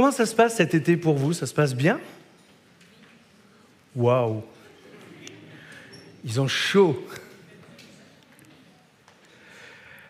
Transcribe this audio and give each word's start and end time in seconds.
Comment 0.00 0.12
ça 0.12 0.24
se 0.24 0.34
passe 0.34 0.56
cet 0.56 0.72
été 0.72 0.96
pour 0.96 1.16
vous? 1.16 1.34
Ça 1.34 1.44
se 1.44 1.52
passe 1.52 1.74
bien? 1.74 2.00
Waouh 3.94 4.42
Ils 6.24 6.40
ont 6.40 6.48
chaud. 6.48 7.04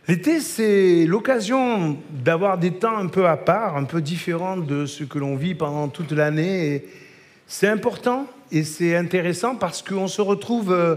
L'été, 0.07 0.39
c'est 0.39 1.07
l'occasion 1.07 1.99
d'avoir 2.09 2.57
des 2.57 2.71
temps 2.71 2.99
un 2.99 3.09
peu 3.09 3.27
à 3.27 3.37
part, 3.37 3.77
un 3.77 3.83
peu 3.83 4.01
différents 4.01 4.57
de 4.57 4.87
ce 4.87 5.03
que 5.03 5.19
l'on 5.19 5.35
vit 5.35 5.57
pendant 5.57 5.89
toute 5.89 6.13
l'année. 6.13 6.85
C'est 7.49 7.67
important 7.67 8.29
et 8.53 8.63
c'est 8.63 8.95
intéressant 8.95 9.57
parce 9.57 9.83
qu'on 9.83 10.07
se 10.07 10.23
retrouve 10.23 10.71
euh, 10.73 10.95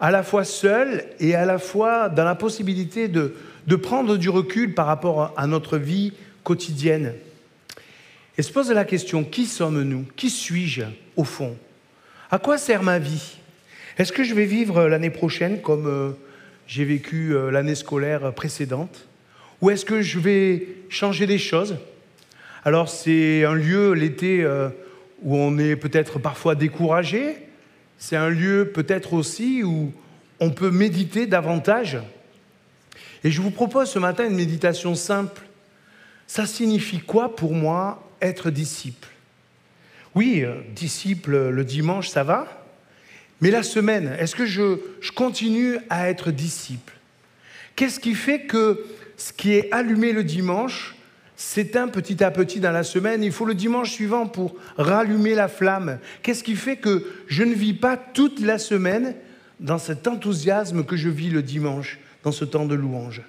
à 0.00 0.10
la 0.10 0.24
fois 0.24 0.42
seul 0.42 1.04
et 1.20 1.36
à 1.36 1.44
la 1.44 1.60
fois 1.60 2.08
dans 2.08 2.24
la 2.24 2.34
possibilité 2.34 3.06
de, 3.06 3.36
de 3.68 3.76
prendre 3.76 4.16
du 4.16 4.30
recul 4.30 4.74
par 4.74 4.86
rapport 4.86 5.32
à 5.36 5.46
notre 5.46 5.78
vie 5.78 6.12
quotidienne. 6.42 7.12
Et 8.38 8.42
se 8.42 8.52
pose 8.52 8.70
la 8.70 8.84
question, 8.84 9.24
qui 9.24 9.46
sommes-nous 9.46 10.04
Qui 10.14 10.28
suis-je 10.28 10.82
au 11.16 11.24
fond? 11.24 11.56
À 12.30 12.38
quoi 12.38 12.58
sert 12.58 12.82
ma 12.82 12.98
vie? 12.98 13.38
Est-ce 13.98 14.12
que 14.12 14.24
je 14.24 14.34
vais 14.34 14.44
vivre 14.44 14.86
l'année 14.88 15.10
prochaine 15.10 15.62
comme 15.62 15.86
euh, 15.86 16.10
j'ai 16.66 16.84
vécu 16.84 17.34
euh, 17.34 17.50
l'année 17.50 17.74
scolaire 17.74 18.32
précédente? 18.34 19.06
Ou 19.62 19.70
est-ce 19.70 19.86
que 19.86 20.02
je 20.02 20.18
vais 20.18 20.68
changer 20.90 21.26
des 21.26 21.38
choses? 21.38 21.76
Alors 22.64 22.90
c'est 22.90 23.44
un 23.44 23.54
lieu, 23.54 23.92
l'été, 23.92 24.42
euh, 24.42 24.68
où 25.22 25.36
on 25.36 25.56
est 25.56 25.76
peut-être 25.76 26.18
parfois 26.18 26.54
découragé. 26.54 27.36
C'est 27.96 28.16
un 28.16 28.28
lieu 28.28 28.70
peut-être 28.74 29.14
aussi 29.14 29.62
où 29.62 29.92
on 30.40 30.50
peut 30.50 30.70
méditer 30.70 31.26
davantage. 31.26 31.96
Et 33.24 33.30
je 33.30 33.40
vous 33.40 33.50
propose 33.50 33.88
ce 33.88 33.98
matin 33.98 34.26
une 34.26 34.36
méditation 34.36 34.94
simple. 34.94 35.40
Ça 36.26 36.46
signifie 36.46 37.00
quoi 37.00 37.36
pour 37.36 37.54
moi 37.54 38.02
être 38.20 38.50
disciple? 38.50 39.08
Oui, 40.14 40.42
euh, 40.42 40.54
disciple 40.74 41.50
le 41.50 41.64
dimanche, 41.64 42.08
ça 42.08 42.24
va, 42.24 42.66
mais 43.40 43.50
la 43.50 43.62
semaine, 43.62 44.16
est-ce 44.18 44.34
que 44.34 44.46
je, 44.46 44.78
je, 45.00 45.12
continue 45.12 45.78
à 45.90 46.08
être 46.08 46.30
disciple? 46.30 46.94
Qu'est-ce 47.74 48.00
qui 48.00 48.14
fait 48.14 48.42
que 48.42 48.86
ce 49.18 49.32
qui 49.32 49.52
est 49.52 49.70
allumé 49.72 50.12
le 50.12 50.24
dimanche 50.24 50.96
s'éteint 51.36 51.88
petit 51.88 52.24
à 52.24 52.30
petit 52.30 52.60
dans 52.60 52.72
la 52.72 52.82
semaine? 52.82 53.22
Il 53.22 53.32
faut 53.32 53.44
le 53.44 53.54
dimanche 53.54 53.90
suivant 53.90 54.26
pour 54.26 54.56
rallumer 54.78 55.34
la 55.34 55.48
flamme. 55.48 55.98
Qu'est-ce 56.22 56.42
qui 56.42 56.56
fait 56.56 56.76
que 56.76 57.06
je 57.26 57.44
ne 57.44 57.52
vis 57.52 57.74
pas 57.74 57.98
toute 57.98 58.40
la 58.40 58.58
semaine 58.58 59.14
dans 59.60 59.78
cet 59.78 60.08
enthousiasme 60.08 60.84
que 60.84 60.96
je 60.96 61.10
vis 61.10 61.30
le 61.30 61.42
dimanche, 61.42 61.98
dans 62.24 62.32
ce 62.32 62.46
temps 62.46 62.64
de 62.64 62.74
louange? 62.74 63.20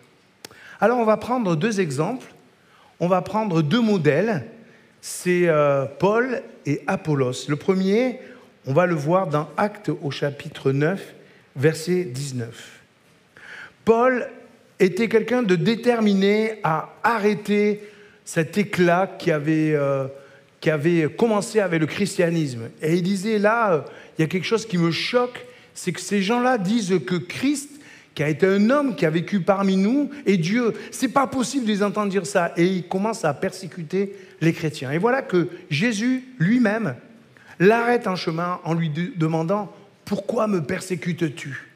Alors 0.80 1.00
on 1.00 1.06
va 1.06 1.18
prendre 1.18 1.58
deux 1.58 1.82
exemples, 1.82 2.28
on 3.00 3.08
va 3.08 3.22
prendre 3.22 3.62
deux 3.62 3.82
modèles 3.82 4.46
c'est 5.02 5.48
euh, 5.48 5.86
Paul 5.86 6.44
et 6.66 6.82
Apollos. 6.86 7.48
Le 7.48 7.56
premier, 7.56 8.20
on 8.66 8.74
va 8.74 8.86
le 8.86 8.96
voir 8.96 9.28
dans 9.28 9.50
Actes 9.56 9.90
au 10.02 10.12
chapitre 10.12 10.72
9, 10.72 11.14
verset 11.56 12.04
19. 12.04 12.82
Paul 13.86 14.28
était 14.80 15.08
quelqu'un 15.08 15.44
de 15.44 15.56
déterminé 15.56 16.60
à 16.64 16.90
arrêter 17.04 17.82
cet 18.26 18.58
éclat 18.58 19.16
qui 19.18 19.32
avait, 19.32 19.74
euh, 19.74 20.08
qui 20.60 20.70
avait 20.70 21.08
commencé 21.16 21.62
avec 21.62 21.80
le 21.80 21.88
christianisme. 21.88 22.70
Et 22.82 22.96
il 22.96 23.04
disait, 23.04 23.40
là, 23.40 23.72
euh, 23.72 23.82
il 24.18 24.24
y 24.24 24.26
a 24.26 24.28
quelque 24.28 24.46
chose 24.46 24.66
qui 24.66 24.78
me 24.78 24.92
choque, 24.92 25.46
c'est 25.74 25.94
que 25.94 26.02
ces 26.02 26.22
gens-là 26.22 26.58
disent 26.58 27.00
que 27.06 27.16
Christ 27.16 27.70
qui 28.18 28.24
a 28.24 28.30
été 28.30 28.48
un 28.48 28.72
homme 28.72 28.96
qui 28.96 29.06
a 29.06 29.12
vécu 29.12 29.42
parmi 29.42 29.78
nous, 29.78 30.10
et 30.26 30.38
Dieu. 30.38 30.74
C'est 30.90 31.10
pas 31.10 31.28
possible 31.28 31.68
de 31.68 31.72
les 31.72 31.84
entendre 31.84 32.10
dire 32.10 32.26
ça. 32.26 32.52
Et 32.58 32.66
il 32.66 32.88
commence 32.88 33.24
à 33.24 33.34
persécuter 33.36 34.16
les 34.42 34.54
chrétiens. 34.54 34.92
Et 34.92 34.98
voilà 34.98 35.22
que 35.22 35.50
Jésus 35.70 36.24
lui-même 36.40 36.96
l'arrête 37.60 38.08
en 38.08 38.16
chemin 38.16 38.60
en 38.64 38.74
lui 38.74 38.90
demandant 38.90 39.72
Pourquoi 40.04 40.48
me 40.48 40.64
persécutes-tu? 40.64 41.70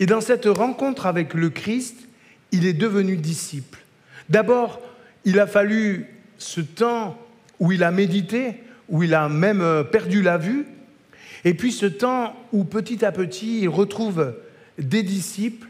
Et 0.00 0.04
dans 0.04 0.20
cette 0.20 0.44
rencontre 0.44 1.06
avec 1.06 1.32
le 1.32 1.48
Christ, 1.48 1.96
il 2.52 2.66
est 2.66 2.74
devenu 2.74 3.16
disciple. 3.16 3.78
D'abord, 4.28 4.82
il 5.24 5.40
a 5.40 5.46
fallu 5.46 6.04
ce 6.36 6.60
temps 6.60 7.16
où 7.58 7.72
il 7.72 7.84
a 7.84 7.90
médité, 7.90 8.56
où 8.90 9.02
il 9.02 9.14
a 9.14 9.30
même 9.30 9.62
euh, 9.62 9.82
perdu 9.82 10.20
la 10.20 10.36
vue, 10.36 10.66
et 11.42 11.54
puis 11.54 11.72
ce 11.72 11.86
temps 11.86 12.36
où 12.52 12.64
petit 12.64 13.02
à 13.02 13.12
petit 13.12 13.60
il 13.62 13.68
retrouve 13.70 14.34
des 14.78 15.02
disciples 15.02 15.68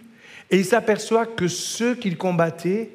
et 0.51 0.59
il 0.59 0.65
s'aperçoit 0.65 1.27
que 1.27 1.49
ceux 1.49 1.95
qu'il 1.95 2.17
combattait 2.17 2.91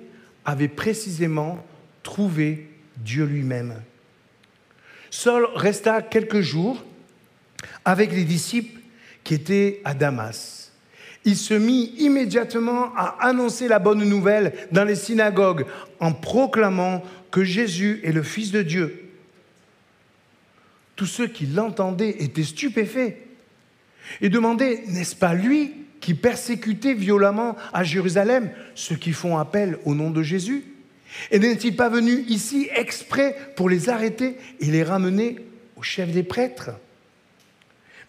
avaient 0.46 0.68
précisément 0.68 1.64
trouvé 2.04 2.70
Dieu 2.98 3.26
lui-même. 3.26 3.82
Saul 5.10 5.48
resta 5.56 6.02
quelques 6.02 6.42
jours 6.42 6.84
avec 7.86 8.12
les 8.12 8.24
disciples 8.24 8.80
qui 9.24 9.34
étaient 9.34 9.82
à 9.84 9.94
Damas. 9.94 10.72
Il 11.26 11.36
se 11.36 11.54
mit 11.54 11.94
immédiatement 11.98 12.96
à 12.96 13.18
annoncer 13.28 13.68
la 13.68 13.80
bonne 13.80 14.04
nouvelle 14.04 14.54
dans 14.72 14.86
les 14.86 14.96
synagogues 14.96 15.66
en 16.00 16.14
proclamant 16.14 17.04
que 17.32 17.44
Jésus 17.44 18.00
est 18.04 18.12
le 18.12 18.24
Fils 18.24 18.52
de 18.52 18.62
Dieu. 18.62 19.10
Tous 20.96 21.06
ceux 21.06 21.28
qui 21.28 21.46
l'entendaient 21.46 22.16
étaient 22.20 22.44
stupéfaits 22.44 23.18
et 24.22 24.30
demandaient, 24.30 24.84
n'est-ce 24.88 25.16
pas 25.16 25.34
lui 25.34 25.74
qui 26.02 26.14
persécutait 26.14 26.94
violemment 26.94 27.56
à 27.74 27.84
Jérusalem 27.84 28.52
ceux 28.76 28.96
qui 28.96 29.12
font 29.12 29.38
appel 29.38 29.78
au 29.86 29.96
nom 29.96 30.12
de 30.12 30.24
Jésus 30.24 30.64
Et 31.32 31.40
n'est-il 31.40 31.76
pas 31.76 31.90
venu 31.90 32.24
ici 32.28 32.70
exprès 32.76 33.36
pour 33.56 33.70
les 33.70 33.90
arrêter 33.90 34.38
et 34.60 34.66
les 34.66 34.84
ramener 34.84 35.38
au 35.76 35.84
chef 35.84 36.12
des 36.12 36.24
prêtres? 36.24 36.72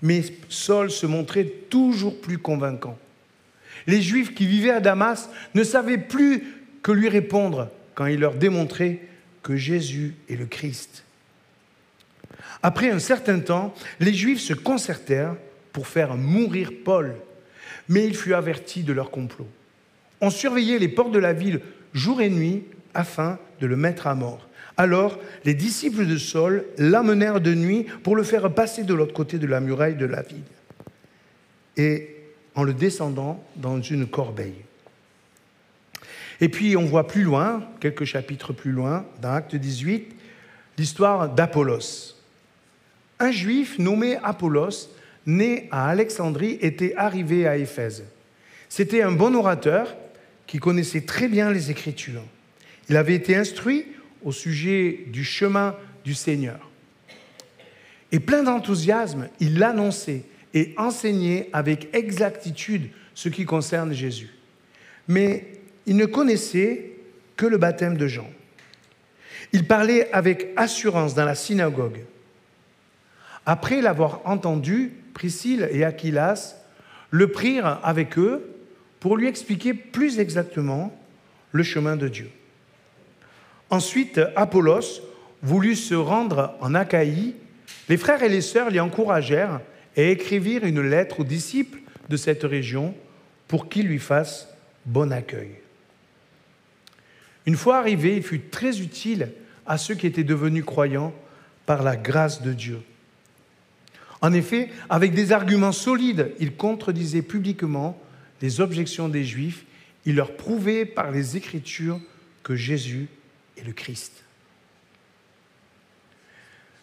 Mais 0.03 0.23
Saul 0.49 0.91
se 0.91 1.07
montrait 1.07 1.45
toujours 1.69 2.21
plus 2.21 2.39
convaincant. 2.39 2.99
Les 3.87 4.03
Juifs 4.03 4.35
qui 4.35 4.47
vivaient 4.47 4.71
à 4.71 4.81
Damas 4.81 5.29
ne 5.55 5.65
savaient 5.65 5.99
plus 5.99 6.45
que 6.83 6.93
lui 6.93 7.09
répondre 7.09 7.71
quand 7.95 8.07
il 8.07 8.21
leur 8.21 8.35
démontrait 8.35 9.01
que 9.43 9.57
Jésus 9.57 10.15
est 10.29 10.37
le 10.37 10.47
Christ. 10.47 11.05
Après 12.63 12.91
un 12.91 12.99
certain 12.99 13.41
temps, 13.41 13.75
les 14.01 14.13
Juifs 14.13 14.41
se 14.41 14.55
concertèrent 14.55 15.37
pour 15.73 15.87
faire 15.87 16.17
mourir 16.17 16.73
Paul 16.85 17.15
mais 17.91 18.07
il 18.07 18.17
fut 18.17 18.33
averti 18.33 18.85
de 18.85 18.93
leur 18.95 19.11
complot. 19.11 19.49
On 20.23 20.31
surveillait 20.31 20.79
les 20.79 20.89
portes 20.89 21.13
de 21.13 21.19
la 21.19 21.35
ville 21.35 21.61
jour 21.93 22.23
et 22.23 22.31
nuit 22.31 22.63
afin 22.95 23.39
de 23.61 23.67
le 23.67 23.77
mettre 23.77 24.07
à 24.07 24.15
mort. 24.15 24.49
Alors 24.77 25.19
les 25.45 25.55
disciples 25.55 26.07
de 26.07 26.17
Saul 26.17 26.65
l'amenèrent 26.79 27.41
de 27.41 27.53
nuit 27.53 27.87
pour 28.05 28.17
le 28.17 28.23
faire 28.23 28.55
passer 28.55 28.85
de 28.85 28.95
l'autre 28.95 29.13
côté 29.13 29.39
de 29.39 29.47
la 29.47 29.61
muraille 29.61 29.97
de 29.97 30.07
la 30.07 30.23
ville, 30.23 30.39
et 31.77 32.17
en 32.55 32.63
le 32.63 32.73
descendant 32.73 33.45
dans 33.57 33.83
une 33.83 34.07
corbeille. 34.07 34.63
Et 36.41 36.49
puis 36.49 36.77
on 36.77 36.85
voit 36.85 37.09
plus 37.09 37.25
loin, 37.25 37.65
quelques 37.81 38.05
chapitres 38.05 38.53
plus 38.53 38.73
loin, 38.73 39.05
dans 39.21 39.33
Acte 39.33 39.57
18, 39.57 40.15
l'histoire 40.79 41.29
d'Apollos. 41.29 42.15
Un 43.19 43.33
juif 43.33 43.79
nommé 43.79 44.17
Apollos 44.23 44.89
né 45.31 45.69
à 45.71 45.89
Alexandrie, 45.89 46.59
était 46.61 46.95
arrivé 46.97 47.47
à 47.47 47.57
Éphèse. 47.57 48.05
C'était 48.69 49.03
un 49.03 49.13
bon 49.13 49.35
orateur 49.35 49.97
qui 50.47 50.59
connaissait 50.59 51.03
très 51.03 51.29
bien 51.29 51.51
les 51.51 51.71
Écritures. 51.71 52.25
Il 52.89 52.97
avait 52.97 53.15
été 53.15 53.37
instruit 53.37 53.87
au 54.23 54.33
sujet 54.33 55.05
du 55.07 55.25
chemin 55.25 55.77
du 56.05 56.15
Seigneur. 56.15 56.71
Et 58.13 58.21
plein 58.21 58.43
d'enthousiasme, 58.43 59.29
il 59.39 59.59
l'annonçait 59.59 60.23
et 60.53 60.75
enseignait 60.77 61.49
avec 61.53 61.95
exactitude 61.95 62.91
ce 63.15 63.29
qui 63.29 63.45
concerne 63.45 63.93
Jésus. 63.93 64.31
Mais 65.07 65.47
il 65.87 65.97
ne 65.97 66.07
connaissait 66.07 66.93
que 67.37 67.47
le 67.47 67.59
baptême 67.59 67.97
de 67.97 68.09
Jean. 68.09 68.29
Il 69.53 69.67
parlait 69.67 70.11
avec 70.13 70.49
assurance 70.57 71.15
dans 71.15 71.25
la 71.25 71.35
synagogue. 71.35 72.01
Après 73.47 73.81
l'avoir 73.81 74.21
entendu, 74.25 74.93
Priscille 75.15 75.69
et 75.73 75.85
Aquilas 75.85 76.57
le 77.11 77.29
prirent 77.29 77.81
avec 77.83 78.19
eux 78.19 78.51
pour 79.01 79.17
lui 79.17 79.27
expliquer 79.27 79.75
plus 79.75 80.19
exactement 80.19 80.97
le 81.53 81.63
chemin 81.63 81.97
de 81.97 82.09
Dieu. 82.09 82.31
Ensuite, 83.71 84.21
Apollos 84.37 85.01
voulut 85.43 85.77
se 85.77 85.95
rendre 85.95 86.55
en 86.61 86.75
Achaïe. 86.75 87.35
Les 87.89 87.97
frères 87.97 88.23
et 88.23 88.29
les 88.29 88.41
sœurs 88.41 88.71
l'y 88.71 88.81
encouragèrent 88.81 89.61
et 89.97 90.11
écrivirent 90.11 90.65
une 90.65 90.83
lettre 90.83 91.21
aux 91.21 91.25
disciples 91.25 91.81
de 92.09 92.17
cette 92.17 92.43
région 92.43 92.95
pour 93.49 93.69
qu'ils 93.69 93.87
lui 93.87 93.99
fassent 93.99 94.49
bon 94.87 95.13
accueil. 95.13 95.51
Une 97.47 97.57
fois 97.57 97.79
arrivé, 97.79 98.17
il 98.17 98.23
fut 98.23 98.41
très 98.41 98.81
utile 98.81 99.33
à 99.67 99.79
ceux 99.79 99.95
qui 99.95 100.07
étaient 100.07 100.25
devenus 100.25 100.65
croyants 100.65 101.15
par 101.67 101.83
la 101.83 101.97
grâce 101.97 102.43
de 102.43 102.53
Dieu. 102.53 102.81
En 104.23 104.33
effet, 104.33 104.69
avec 104.89 105.15
des 105.15 105.33
arguments 105.33 105.73
solides, 105.73 106.33
il 106.39 106.55
contredisait 106.55 107.23
publiquement 107.23 108.01
les 108.43 108.61
objections 108.61 109.09
des 109.09 109.25
Juifs. 109.25 109.65
Il 110.05 110.17
leur 110.17 110.37
prouvait 110.37 110.85
par 110.85 111.11
les 111.11 111.37
Écritures 111.37 112.01
que 112.43 112.55
Jésus 112.55 113.09
est 113.57 113.65
le 113.65 113.73
Christ. 113.73 114.25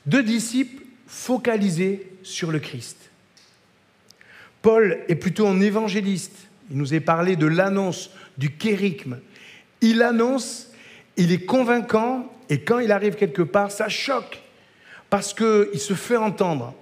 Deux 0.06 0.24
disciples 0.24 0.84
focalisés 1.06 2.12
sur 2.24 2.52
le 2.52 2.60
Christ. 2.60 2.98
Paul 4.62 5.00
est 5.08 5.16
plutôt 5.16 5.48
un 5.48 5.62
évangéliste. 5.62 6.48
Il 6.72 6.78
nous 6.78 6.94
est 6.94 7.00
parlé 7.00 7.36
de 7.36 7.46
l'annonce, 7.46 8.10
du 8.38 8.52
kérigme. 8.52 9.20
Il 9.82 10.02
annonce, 10.02 10.70
il 11.18 11.32
est 11.32 11.46
convaincant, 11.46 12.32
et 12.50 12.62
quand 12.62 12.80
il 12.80 12.92
arrive 12.92 13.16
quelque 13.16 13.42
part, 13.42 13.72
ça 13.72 13.90
choque, 13.90 14.42
parce 15.10 15.34
qu'il 15.34 15.80
se 15.80 15.94
fait 15.94 16.18
entendre. 16.18 16.74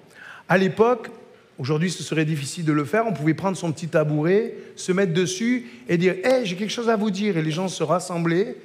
À 0.47 0.57
l'époque, 0.57 1.09
aujourd'hui 1.57 1.89
ce 1.89 2.03
serait 2.03 2.25
difficile 2.25 2.65
de 2.65 2.73
le 2.73 2.85
faire, 2.85 3.07
on 3.07 3.13
pouvait 3.13 3.33
prendre 3.33 3.57
son 3.57 3.71
petit 3.71 3.87
tabouret, 3.87 4.55
se 4.75 4.91
mettre 4.91 5.13
dessus 5.13 5.65
et 5.89 5.97
dire 5.97 6.15
Hé, 6.23 6.45
j'ai 6.45 6.55
quelque 6.55 6.71
chose 6.71 6.89
à 6.89 6.95
vous 6.95 7.11
dire. 7.11 7.37
Et 7.37 7.41
les 7.41 7.51
gens 7.51 7.67
se 7.67 7.83
rassemblaient, 7.83 8.55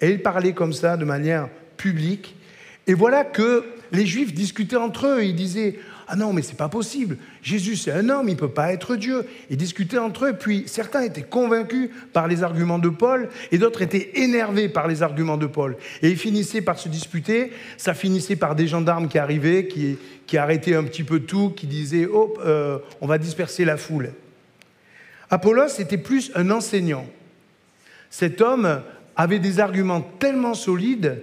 et 0.00 0.10
il 0.10 0.22
parlait 0.22 0.52
comme 0.52 0.72
ça 0.72 0.96
de 0.96 1.04
manière 1.04 1.48
publique. 1.76 2.34
Et 2.86 2.94
voilà 2.94 3.24
que 3.24 3.64
les 3.92 4.06
Juifs 4.06 4.34
discutaient 4.34 4.76
entre 4.76 5.06
eux. 5.06 5.24
Ils 5.24 5.34
disaient 5.34 5.78
Ah 6.10 6.16
non, 6.16 6.32
mais 6.32 6.40
c'est 6.40 6.56
pas 6.56 6.70
possible. 6.70 7.18
Jésus, 7.42 7.76
c'est 7.76 7.92
un 7.92 8.08
homme, 8.08 8.28
il 8.28 8.34
ne 8.34 8.38
peut 8.38 8.48
pas 8.48 8.72
être 8.72 8.96
Dieu. 8.96 9.26
Ils 9.50 9.58
discutaient 9.58 9.98
entre 9.98 10.24
eux. 10.24 10.32
Puis 10.32 10.64
certains 10.66 11.02
étaient 11.02 11.22
convaincus 11.22 11.90
par 12.14 12.26
les 12.26 12.42
arguments 12.42 12.78
de 12.78 12.88
Paul 12.88 13.28
et 13.52 13.58
d'autres 13.58 13.82
étaient 13.82 14.12
énervés 14.14 14.70
par 14.70 14.88
les 14.88 15.02
arguments 15.02 15.36
de 15.36 15.46
Paul. 15.46 15.76
Et 16.00 16.08
ils 16.08 16.16
finissaient 16.16 16.62
par 16.62 16.78
se 16.78 16.88
disputer. 16.88 17.52
Ça 17.76 17.92
finissait 17.92 18.36
par 18.36 18.54
des 18.54 18.66
gendarmes 18.66 19.08
qui 19.08 19.18
arrivaient, 19.18 19.68
qui, 19.68 19.98
qui 20.26 20.38
arrêtaient 20.38 20.74
un 20.74 20.84
petit 20.84 21.04
peu 21.04 21.20
tout, 21.20 21.50
qui 21.50 21.66
disaient 21.66 22.08
Oh, 22.10 22.32
euh, 22.42 22.78
on 23.02 23.06
va 23.06 23.18
disperser 23.18 23.66
la 23.66 23.76
foule. 23.76 24.12
Apollos 25.28 25.78
était 25.78 25.98
plus 25.98 26.32
un 26.34 26.50
enseignant. 26.50 27.04
Cet 28.08 28.40
homme 28.40 28.80
avait 29.14 29.40
des 29.40 29.60
arguments 29.60 30.00
tellement 30.00 30.54
solides 30.54 31.22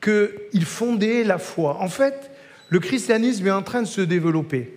qu'il 0.00 0.64
fondait 0.64 1.22
la 1.22 1.36
foi. 1.36 1.76
En 1.80 1.88
fait, 1.88 2.31
le 2.72 2.80
christianisme 2.80 3.46
est 3.46 3.50
en 3.50 3.60
train 3.60 3.82
de 3.82 3.86
se 3.86 4.00
développer. 4.00 4.72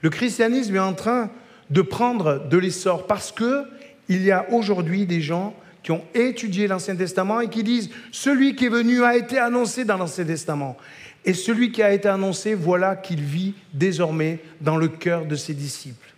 Le 0.00 0.10
christianisme 0.10 0.76
est 0.76 0.78
en 0.78 0.94
train 0.94 1.28
de 1.70 1.82
prendre 1.82 2.46
de 2.48 2.56
l'essor 2.56 3.08
parce 3.08 3.32
qu'il 3.32 4.22
y 4.22 4.30
a 4.30 4.46
aujourd'hui 4.52 5.06
des 5.06 5.20
gens 5.20 5.52
qui 5.82 5.90
ont 5.90 6.04
étudié 6.14 6.68
l'Ancien 6.68 6.94
Testament 6.94 7.40
et 7.40 7.48
qui 7.48 7.64
disent 7.64 7.90
celui 8.12 8.54
qui 8.54 8.66
est 8.66 8.68
venu 8.68 9.02
a 9.02 9.16
été 9.16 9.38
annoncé 9.38 9.84
dans 9.84 9.96
l'Ancien 9.96 10.24
Testament. 10.24 10.76
Et 11.24 11.34
celui 11.34 11.72
qui 11.72 11.82
a 11.82 11.92
été 11.92 12.06
annoncé, 12.06 12.54
voilà 12.54 12.94
qu'il 12.94 13.22
vit 13.22 13.54
désormais 13.74 14.38
dans 14.60 14.76
le 14.76 14.86
cœur 14.86 15.26
de 15.26 15.34
ses 15.34 15.54
disciples. 15.54 16.14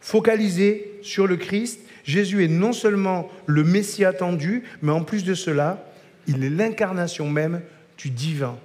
Focalisé 0.00 0.98
sur 1.02 1.28
le 1.28 1.36
Christ, 1.36 1.78
Jésus 2.02 2.42
est 2.42 2.48
non 2.48 2.72
seulement 2.72 3.30
le 3.46 3.62
Messie 3.62 4.04
attendu, 4.04 4.64
mais 4.82 4.90
en 4.90 5.04
plus 5.04 5.22
de 5.22 5.34
cela, 5.34 5.86
il 6.26 6.42
est 6.42 6.50
l'incarnation 6.50 7.30
même 7.30 7.60
du 7.96 8.10
divin. 8.10 8.58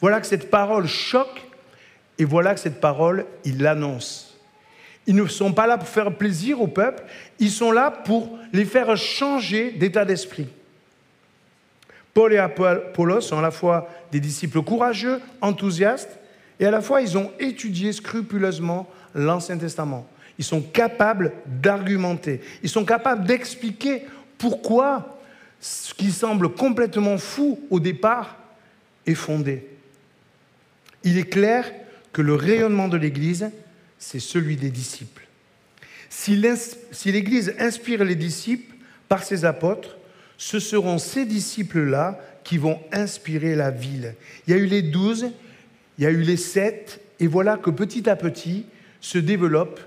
Voilà 0.00 0.20
que 0.20 0.26
cette 0.26 0.50
parole 0.50 0.86
choque 0.86 1.42
et 2.18 2.24
voilà 2.24 2.54
que 2.54 2.60
cette 2.60 2.80
parole, 2.80 3.24
il 3.44 3.62
l'annonce. 3.62 4.36
Ils 5.06 5.16
ne 5.16 5.26
sont 5.26 5.52
pas 5.52 5.66
là 5.66 5.78
pour 5.78 5.88
faire 5.88 6.14
plaisir 6.14 6.60
au 6.60 6.66
peuple, 6.66 7.02
ils 7.38 7.50
sont 7.50 7.72
là 7.72 7.90
pour 7.90 8.38
les 8.52 8.66
faire 8.66 8.94
changer 8.96 9.70
d'état 9.70 10.04
d'esprit. 10.04 10.48
Paul 12.12 12.32
et 12.34 12.38
Apollos 12.38 13.22
sont 13.22 13.38
à 13.38 13.42
la 13.42 13.50
fois 13.50 13.88
des 14.12 14.20
disciples 14.20 14.62
courageux, 14.62 15.20
enthousiastes, 15.40 16.18
et 16.58 16.66
à 16.66 16.70
la 16.70 16.82
fois 16.82 17.00
ils 17.00 17.16
ont 17.16 17.30
étudié 17.38 17.92
scrupuleusement 17.92 18.86
l'Ancien 19.14 19.56
Testament. 19.56 20.06
Ils 20.38 20.44
sont 20.44 20.60
capables 20.60 21.32
d'argumenter, 21.46 22.42
ils 22.62 22.68
sont 22.68 22.84
capables 22.84 23.26
d'expliquer 23.26 24.04
pourquoi 24.36 25.18
ce 25.58 25.94
qui 25.94 26.10
semble 26.10 26.50
complètement 26.50 27.16
fou 27.16 27.60
au 27.70 27.80
départ 27.80 28.36
est 29.06 29.14
fondé. 29.14 29.69
Il 31.04 31.18
est 31.18 31.28
clair 31.28 31.70
que 32.12 32.22
le 32.22 32.34
rayonnement 32.34 32.88
de 32.88 32.96
l'Église, 32.96 33.50
c'est 33.98 34.20
celui 34.20 34.56
des 34.56 34.70
disciples. 34.70 35.26
Si 36.08 36.36
l'Église 36.36 37.54
inspire 37.58 38.04
les 38.04 38.16
disciples 38.16 38.74
par 39.08 39.22
ses 39.22 39.44
apôtres, 39.44 39.96
ce 40.36 40.58
seront 40.58 40.98
ces 40.98 41.24
disciples-là 41.24 42.18
qui 42.44 42.58
vont 42.58 42.80
inspirer 42.92 43.54
la 43.54 43.70
ville. 43.70 44.14
Il 44.46 44.52
y 44.52 44.54
a 44.54 44.58
eu 44.58 44.66
les 44.66 44.82
douze, 44.82 45.30
il 45.98 46.04
y 46.04 46.06
a 46.06 46.10
eu 46.10 46.22
les 46.22 46.36
sept, 46.36 47.00
et 47.20 47.26
voilà 47.26 47.56
que 47.56 47.70
petit 47.70 48.08
à 48.08 48.16
petit 48.16 48.64
se 49.00 49.18
développent 49.18 49.80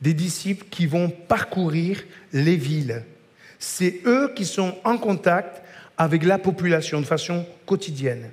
des 0.00 0.14
disciples 0.14 0.66
qui 0.70 0.86
vont 0.86 1.08
parcourir 1.08 2.02
les 2.32 2.56
villes 2.56 3.04
c'est 3.62 4.00
eux 4.06 4.32
qui 4.34 4.44
sont 4.44 4.74
en 4.82 4.98
contact 4.98 5.62
avec 5.96 6.24
la 6.24 6.36
population 6.36 7.00
de 7.00 7.06
façon 7.06 7.46
quotidienne. 7.64 8.28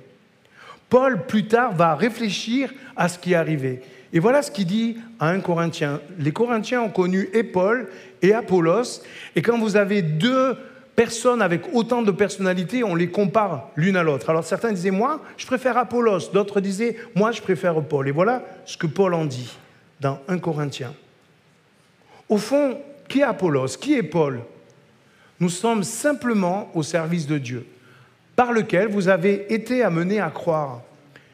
Paul, 0.90 1.24
plus 1.26 1.46
tard, 1.46 1.72
va 1.72 1.94
réfléchir 1.94 2.72
à 2.96 3.08
ce 3.08 3.18
qui 3.18 3.32
est 3.32 3.36
arrivé. 3.36 3.80
Et 4.12 4.18
voilà 4.18 4.42
ce 4.42 4.50
qu'il 4.50 4.66
dit 4.66 4.96
à 5.20 5.28
un 5.28 5.40
Corinthien. 5.40 6.00
Les 6.18 6.32
Corinthiens 6.32 6.82
ont 6.82 6.90
connu 6.90 7.28
et 7.32 7.44
Paul 7.44 7.88
et 8.20 8.34
Apollos. 8.34 9.02
Et 9.36 9.40
quand 9.40 9.58
vous 9.58 9.76
avez 9.76 10.02
deux 10.02 10.56
personnes 10.96 11.40
avec 11.40 11.62
autant 11.72 12.02
de 12.02 12.10
personnalités, 12.10 12.82
on 12.82 12.96
les 12.96 13.08
compare 13.08 13.70
l'une 13.76 13.96
à 13.96 14.02
l'autre. 14.02 14.28
Alors 14.28 14.44
certains 14.44 14.72
disaient, 14.72 14.90
moi, 14.90 15.22
je 15.36 15.46
préfère 15.46 15.78
Apollos. 15.78 16.30
D'autres 16.32 16.60
disaient, 16.60 16.96
moi, 17.14 17.30
je 17.30 17.40
préfère 17.40 17.80
Paul. 17.82 18.08
Et 18.08 18.10
voilà 18.10 18.44
ce 18.66 18.76
que 18.76 18.88
Paul 18.88 19.14
en 19.14 19.24
dit 19.24 19.56
dans 20.00 20.18
un 20.28 20.38
Corinthien. 20.38 20.92
Au 22.28 22.36
fond, 22.36 22.78
qui 23.08 23.20
est 23.20 23.24
Apollos? 23.24 23.76
Qui 23.80 23.94
est 23.94 24.02
Paul? 24.02 24.40
Nous 25.38 25.48
sommes 25.48 25.84
simplement 25.84 26.70
au 26.74 26.82
service 26.82 27.26
de 27.26 27.38
Dieu, 27.38 27.66
par 28.40 28.54
lequel 28.54 28.88
vous 28.88 29.08
avez 29.08 29.52
été 29.52 29.82
amenés 29.82 30.18
à 30.18 30.30
croire. 30.30 30.80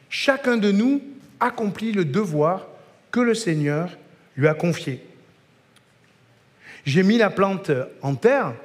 Chacun 0.09 0.57
de 0.57 0.73
nous 0.73 1.01
accomplit 1.39 1.93
le 1.93 2.03
devoir 2.03 2.67
que 3.11 3.21
le 3.21 3.33
Seigneur 3.33 3.97
lui 4.35 4.45
a 4.45 4.53
confié. 4.53 5.01
J'ai 6.83 7.03
mis 7.03 7.17
la 7.17 7.29
plante 7.29 7.71
en 8.01 8.15
terre, 8.15 8.55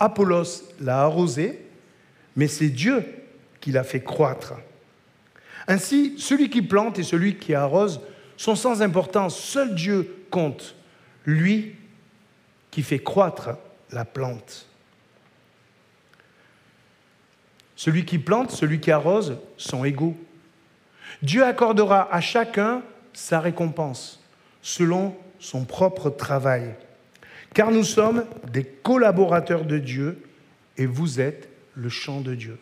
Apollos 0.00 0.64
l'a 0.80 1.02
arrosée, 1.02 1.60
mais 2.34 2.48
c'est 2.48 2.70
Dieu 2.70 3.04
qui 3.60 3.70
l'a 3.70 3.84
fait 3.84 4.02
croître. 4.02 4.54
Ainsi, 5.68 6.16
celui 6.18 6.50
qui 6.50 6.62
plante 6.62 6.98
et 6.98 7.04
celui 7.04 7.36
qui 7.36 7.54
arrose 7.54 8.00
sont 8.36 8.56
sans 8.56 8.82
importance. 8.82 9.38
Seul 9.38 9.72
Dieu 9.76 10.26
compte, 10.32 10.74
lui 11.26 11.76
qui 12.72 12.82
fait 12.82 12.98
croître 12.98 13.50
la 13.92 14.04
plante. 14.04 14.66
Celui 17.76 18.04
qui 18.04 18.18
plante, 18.18 18.50
celui 18.50 18.80
qui 18.80 18.90
arrose 18.90 19.38
sont 19.56 19.84
égaux. 19.84 20.16
Dieu 21.22 21.44
accordera 21.44 22.12
à 22.14 22.20
chacun 22.20 22.82
sa 23.12 23.40
récompense 23.40 24.20
selon 24.62 25.16
son 25.38 25.64
propre 25.64 26.10
travail. 26.10 26.74
Car 27.52 27.70
nous 27.70 27.84
sommes 27.84 28.24
des 28.52 28.64
collaborateurs 28.64 29.64
de 29.64 29.78
Dieu 29.78 30.22
et 30.76 30.86
vous 30.86 31.20
êtes 31.20 31.48
le 31.74 31.88
champ 31.88 32.20
de 32.20 32.34
Dieu. 32.34 32.58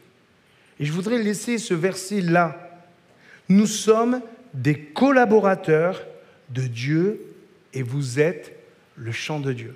Et 0.81 0.85
je 0.85 0.92
voudrais 0.92 1.23
laisser 1.23 1.59
ce 1.59 1.75
verset 1.75 2.21
là. 2.21 2.81
Nous 3.49 3.66
sommes 3.66 4.21
des 4.54 4.78
collaborateurs 4.78 6.02
de 6.50 6.62
Dieu 6.62 7.21
et 7.73 7.83
vous 7.83 8.21
êtes 8.21 8.57
le 8.97 9.12
champ 9.12 9.40
de 9.40 9.52
Dieu. 9.52 9.75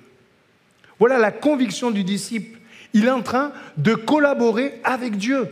Voilà 0.99 1.17
la 1.17 1.31
conviction 1.31 1.91
du 1.91 2.03
disciple 2.03 2.56
il 2.93 3.05
est 3.05 3.11
en 3.11 3.21
train 3.21 3.51
de 3.77 3.93
collaborer 3.93 4.79
avec 4.83 5.17
Dieu. 5.17 5.49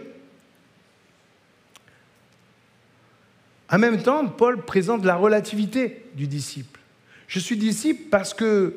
En 3.71 3.79
même 3.79 4.01
temps, 4.01 4.27
Paul 4.27 4.63
présente 4.63 5.05
la 5.05 5.15
relativité 5.15 6.05
du 6.13 6.27
disciple. 6.27 6.79
Je 7.27 7.39
suis 7.39 7.57
disciple 7.57 8.09
parce 8.09 8.33
que 8.33 8.73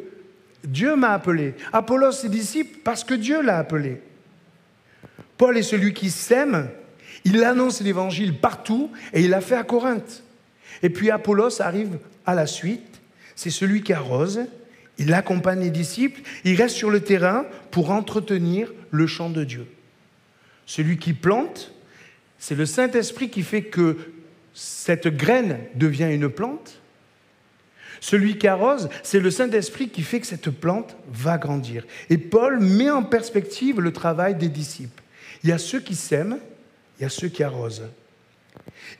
Dieu 0.64 0.96
m'a 0.96 1.10
appelé. 1.10 1.54
Apollos 1.72 2.24
est 2.24 2.28
disciple 2.28 2.78
parce 2.82 3.04
que 3.04 3.14
Dieu 3.14 3.42
l'a 3.42 3.58
appelé. 3.58 4.00
Paul 5.36 5.56
est 5.56 5.62
celui 5.62 5.92
qui 5.92 6.10
sème, 6.10 6.68
il 7.24 7.44
annonce 7.44 7.80
l'évangile 7.80 8.38
partout 8.38 8.90
et 9.12 9.22
il 9.22 9.30
l'a 9.30 9.40
fait 9.40 9.56
à 9.56 9.62
Corinthe. 9.62 10.24
Et 10.82 10.90
puis 10.90 11.10
Apollos 11.10 11.60
arrive 11.60 11.98
à 12.26 12.34
la 12.34 12.46
suite, 12.46 13.00
c'est 13.36 13.50
celui 13.50 13.82
qui 13.82 13.92
arrose, 13.92 14.40
il 14.98 15.14
accompagne 15.14 15.60
les 15.60 15.70
disciples, 15.70 16.20
il 16.44 16.56
reste 16.56 16.76
sur 16.76 16.90
le 16.90 17.00
terrain 17.00 17.46
pour 17.70 17.90
entretenir 17.90 18.72
le 18.90 19.06
champ 19.06 19.30
de 19.30 19.44
Dieu. 19.44 19.66
Celui 20.66 20.98
qui 20.98 21.12
plante, 21.12 21.72
c'est 22.38 22.54
le 22.54 22.66
Saint-Esprit 22.66 23.30
qui 23.30 23.42
fait 23.42 23.62
que 23.62 23.96
cette 24.52 25.08
graine 25.08 25.58
devient 25.76 26.10
une 26.12 26.28
plante. 26.28 26.80
Celui 28.00 28.38
qui 28.38 28.46
arrose, 28.46 28.88
c'est 29.02 29.20
le 29.20 29.30
Saint-Esprit 29.30 29.88
qui 29.88 30.02
fait 30.02 30.20
que 30.20 30.26
cette 30.26 30.50
plante 30.50 30.96
va 31.10 31.38
grandir. 31.38 31.84
Et 32.10 32.18
Paul 32.18 32.60
met 32.60 32.90
en 32.90 33.02
perspective 33.02 33.80
le 33.80 33.92
travail 33.92 34.34
des 34.34 34.48
disciples. 34.48 35.02
Il 35.42 35.50
y 35.50 35.52
a 35.52 35.58
ceux 35.58 35.80
qui 35.80 35.94
sèment, 35.94 36.38
il 36.98 37.02
y 37.02 37.06
a 37.06 37.08
ceux 37.08 37.28
qui 37.28 37.42
arrosent. 37.42 37.88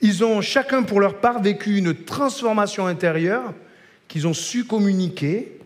Ils 0.01 0.25
ont 0.25 0.41
chacun 0.41 0.83
pour 0.83 1.01
leur 1.01 1.21
part 1.21 1.43
vécu 1.43 1.77
une 1.77 1.95
transformation 1.95 2.87
intérieure 2.87 3.53
qu'ils 4.07 4.27
ont 4.27 4.35
su 4.35 4.65
communiquer 4.65 5.58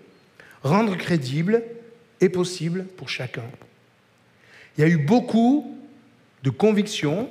rendre 0.62 0.96
crédible 0.96 1.62
et 2.20 2.28
possible 2.28 2.84
pour 2.96 3.08
chacun. 3.08 3.44
Il 4.76 4.80
y 4.80 4.84
a 4.84 4.88
eu 4.88 4.98
beaucoup 4.98 5.76
de 6.42 6.50
conviction, 6.50 7.28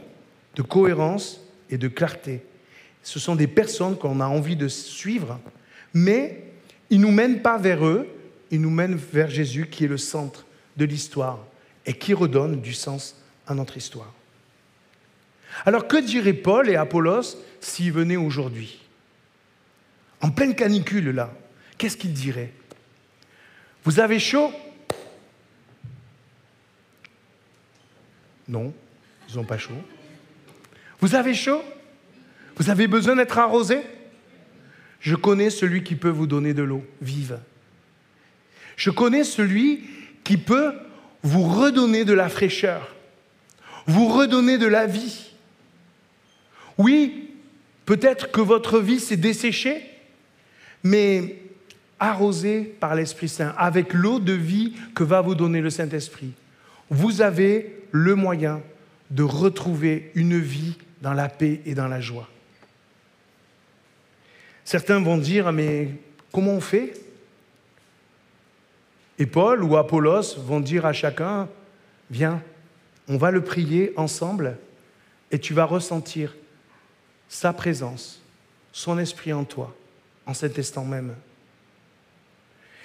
de 0.56 0.62
cohérence 0.62 1.42
et 1.70 1.78
de 1.78 1.88
clarté. 1.88 2.44
Ce 3.04 3.20
sont 3.20 3.36
des 3.36 3.48
personnes 3.48 3.98
qu'on 3.98 4.20
a 4.20 4.28
envie 4.28 4.56
de 4.56 4.68
suivre, 4.68 5.40
mais 5.94 6.44
ils 6.90 7.00
ne 7.00 7.08
nous 7.08 7.12
mènent 7.12 7.42
pas 7.42 7.58
vers 7.58 7.86
eux, 7.86 8.08
ils 8.52 8.62
nous 8.62 8.70
mènent 8.70 8.96
vers 8.96 9.30
Jésus 9.30 9.68
qui 9.68 9.86
est 9.86 9.88
le 9.88 9.98
centre 9.98 10.46
de 10.78 10.86
l'histoire 10.86 11.40
et 11.86 11.94
qui 11.94 12.14
redonne 12.14 12.62
du 12.62 12.74
sens 12.74 13.16
à 13.48 13.56
notre 13.56 13.78
histoire. 13.78 14.14
Alors 15.66 15.88
que 15.88 15.98
diraient 15.98 16.34
Paul 16.34 16.70
et 16.70 16.76
Apollos 16.76 17.38
s'ils 17.60 17.92
venaient 17.92 18.18
aujourd'hui? 18.18 18.80
En 20.22 20.30
pleine 20.30 20.56
canicule 20.56 21.10
là, 21.10 21.34
qu'est-ce 21.78 21.98
qu'ils 21.98 22.14
diraient? 22.14 22.54
Vous 23.84 24.00
avez 24.00 24.20
chaud? 24.20 24.52
Non, 28.48 28.74
ils 29.30 29.36
n'ont 29.36 29.44
pas 29.44 29.58
chaud. 29.58 29.74
Vous 31.00 31.16
avez 31.16 31.34
chaud? 31.34 31.64
Vous 32.58 32.70
avez 32.70 32.88
besoin 32.88 33.16
d'être 33.16 33.38
arrosé? 33.38 33.82
Je 35.00 35.16
connais 35.16 35.50
celui 35.50 35.84
qui 35.84 35.96
peut 35.96 36.10
vous 36.10 36.28
donner 36.28 36.54
de 36.54 36.62
l'eau 36.62 36.86
vive. 37.02 37.40
Je 38.76 38.90
connais 38.90 39.24
celui 39.24 39.84
qui 40.24 40.38
peut 40.38 40.74
vous 41.24 41.44
redonner 41.44 42.06
de 42.06 42.14
la 42.14 42.30
fraîcheur, 42.30 42.96
vous 43.88 44.08
redonner 44.08 44.58
de 44.58 44.68
la 44.68 44.86
vie. 44.86 45.32
Oui, 46.78 47.30
peut-être 47.86 48.32
que 48.32 48.42
votre 48.42 48.80
vie 48.80 49.00
s'est 49.00 49.18
desséchée, 49.18 49.84
mais 50.84 51.42
arrosée 52.02 52.64
par 52.64 52.96
l'Esprit 52.96 53.30
Saint, 53.30 53.54
avec 53.58 53.94
l'eau 53.94 54.20
de 54.20 54.34
vie 54.34 54.74
que 54.96 55.04
va 55.04 55.22
vous 55.22 55.36
donner 55.36 55.62
le 55.62 55.70
Saint-Esprit, 55.70 56.34
vous 56.90 57.22
avez 57.22 57.80
le 57.92 58.16
moyen 58.16 58.62
de 59.12 59.24
retrouver 59.24 60.12
une 60.16 60.40
vie 60.40 60.78
dans 61.02 61.14
la 61.14 61.30
paix 61.30 61.62
et 61.66 61.76
dans 61.76 61.88
la 61.88 62.02
joie. 62.02 62.28
Certains 64.66 65.00
vont 65.00 65.18
dire, 65.18 65.52
mais 65.52 65.90
comment 66.32 66.54
on 66.54 66.62
fait? 66.62 66.94
Et 69.20 69.28
Paul 69.28 69.64
ou 69.64 69.78
Apollos 69.78 70.40
vont 70.40 70.60
dire 70.60 70.86
à 70.88 70.94
chacun, 70.94 71.48
viens, 72.10 72.42
on 73.08 73.18
va 73.18 73.30
le 73.30 73.44
prier 73.44 73.94
ensemble 73.96 74.58
et 75.30 75.38
tu 75.38 75.54
vas 75.54 75.66
ressentir 75.66 76.36
sa 77.30 77.54
présence, 77.54 78.22
son 78.72 78.98
esprit 78.98 79.34
en 79.34 79.44
toi, 79.44 79.76
en 80.26 80.34
cet 80.34 80.58
instant 80.58 80.84
même. 80.84 81.14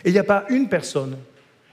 Et 0.05 0.11
il 0.11 0.12
n'y 0.12 0.19
a 0.19 0.25
pas 0.25 0.45
une 0.49 0.69
personne, 0.69 1.17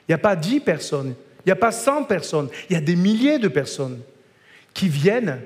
il 0.08 0.12
n'y 0.12 0.16
a 0.16 0.20
pas 0.20 0.36
dix 0.36 0.60
personnes, 0.60 1.16
il 1.40 1.48
n'y 1.48 1.52
a 1.52 1.58
pas 1.58 1.72
cent 1.72 2.04
personnes, 2.04 2.50
il 2.70 2.74
y 2.74 2.78
a 2.78 2.82
des 2.82 2.96
milliers 2.96 3.40
de 3.40 3.48
personnes 3.48 4.00
qui 4.74 4.88
viennent 4.88 5.40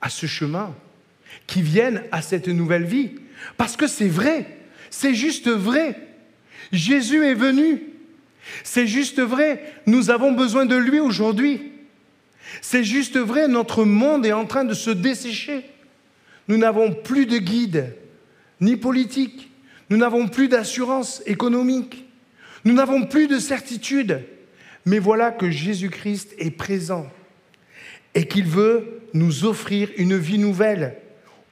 à 0.00 0.08
ce 0.08 0.26
chemin, 0.26 0.74
qui 1.46 1.62
viennent 1.62 2.02
à 2.12 2.22
cette 2.22 2.48
nouvelle 2.48 2.84
vie. 2.84 3.12
Parce 3.56 3.76
que 3.76 3.86
c'est 3.86 4.08
vrai, 4.08 4.46
c'est 4.90 5.14
juste 5.14 5.48
vrai. 5.48 5.98
Jésus 6.72 7.24
est 7.24 7.34
venu. 7.34 7.82
C'est 8.62 8.86
juste 8.86 9.20
vrai, 9.20 9.74
nous 9.86 10.10
avons 10.10 10.32
besoin 10.32 10.66
de 10.66 10.76
lui 10.76 11.00
aujourd'hui. 11.00 11.72
C'est 12.62 12.84
juste 12.84 13.18
vrai, 13.18 13.48
notre 13.48 13.84
monde 13.84 14.24
est 14.24 14.32
en 14.32 14.46
train 14.46 14.64
de 14.64 14.74
se 14.74 14.90
dessécher. 14.90 15.64
Nous 16.48 16.56
n'avons 16.56 16.92
plus 16.92 17.26
de 17.26 17.38
guide, 17.38 17.94
ni 18.60 18.76
politique. 18.76 19.50
Nous 19.90 19.96
n'avons 19.96 20.28
plus 20.28 20.48
d'assurance 20.48 21.22
économique. 21.26 22.06
Nous 22.64 22.74
n'avons 22.74 23.04
plus 23.04 23.28
de 23.28 23.38
certitude. 23.38 24.22
Mais 24.84 24.98
voilà 24.98 25.30
que 25.30 25.50
Jésus-Christ 25.50 26.34
est 26.38 26.50
présent 26.50 27.08
et 28.14 28.26
qu'il 28.26 28.46
veut 28.46 29.00
nous 29.14 29.44
offrir 29.44 29.88
une 29.96 30.16
vie 30.16 30.38
nouvelle. 30.38 30.96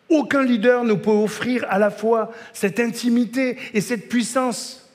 Aucun 0.09 0.43
leader 0.43 0.85
ne 0.85 0.95
peut 0.95 1.11
offrir 1.11 1.65
à 1.69 1.79
la 1.79 1.91
fois 1.91 2.33
cette 2.53 2.81
intimité 2.81 3.57
et 3.73 3.81
cette 3.81 4.09
puissance. 4.09 4.91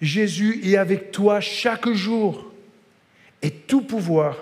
Jésus 0.00 0.60
est 0.64 0.76
avec 0.76 1.10
toi 1.10 1.40
chaque 1.40 1.88
jour 1.90 2.52
et 3.42 3.50
tout 3.50 3.82
pouvoir 3.82 4.36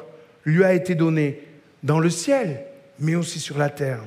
lui 0.45 0.64
a 0.64 0.75
été 0.75 0.95
donné 0.95 1.41
dans 1.83 1.99
le 1.99 2.11
ciel, 2.11 2.64
mais 2.99 3.14
aussi 3.14 3.41
sur 3.41 3.59
la 3.59 3.71
terre. 3.71 4.05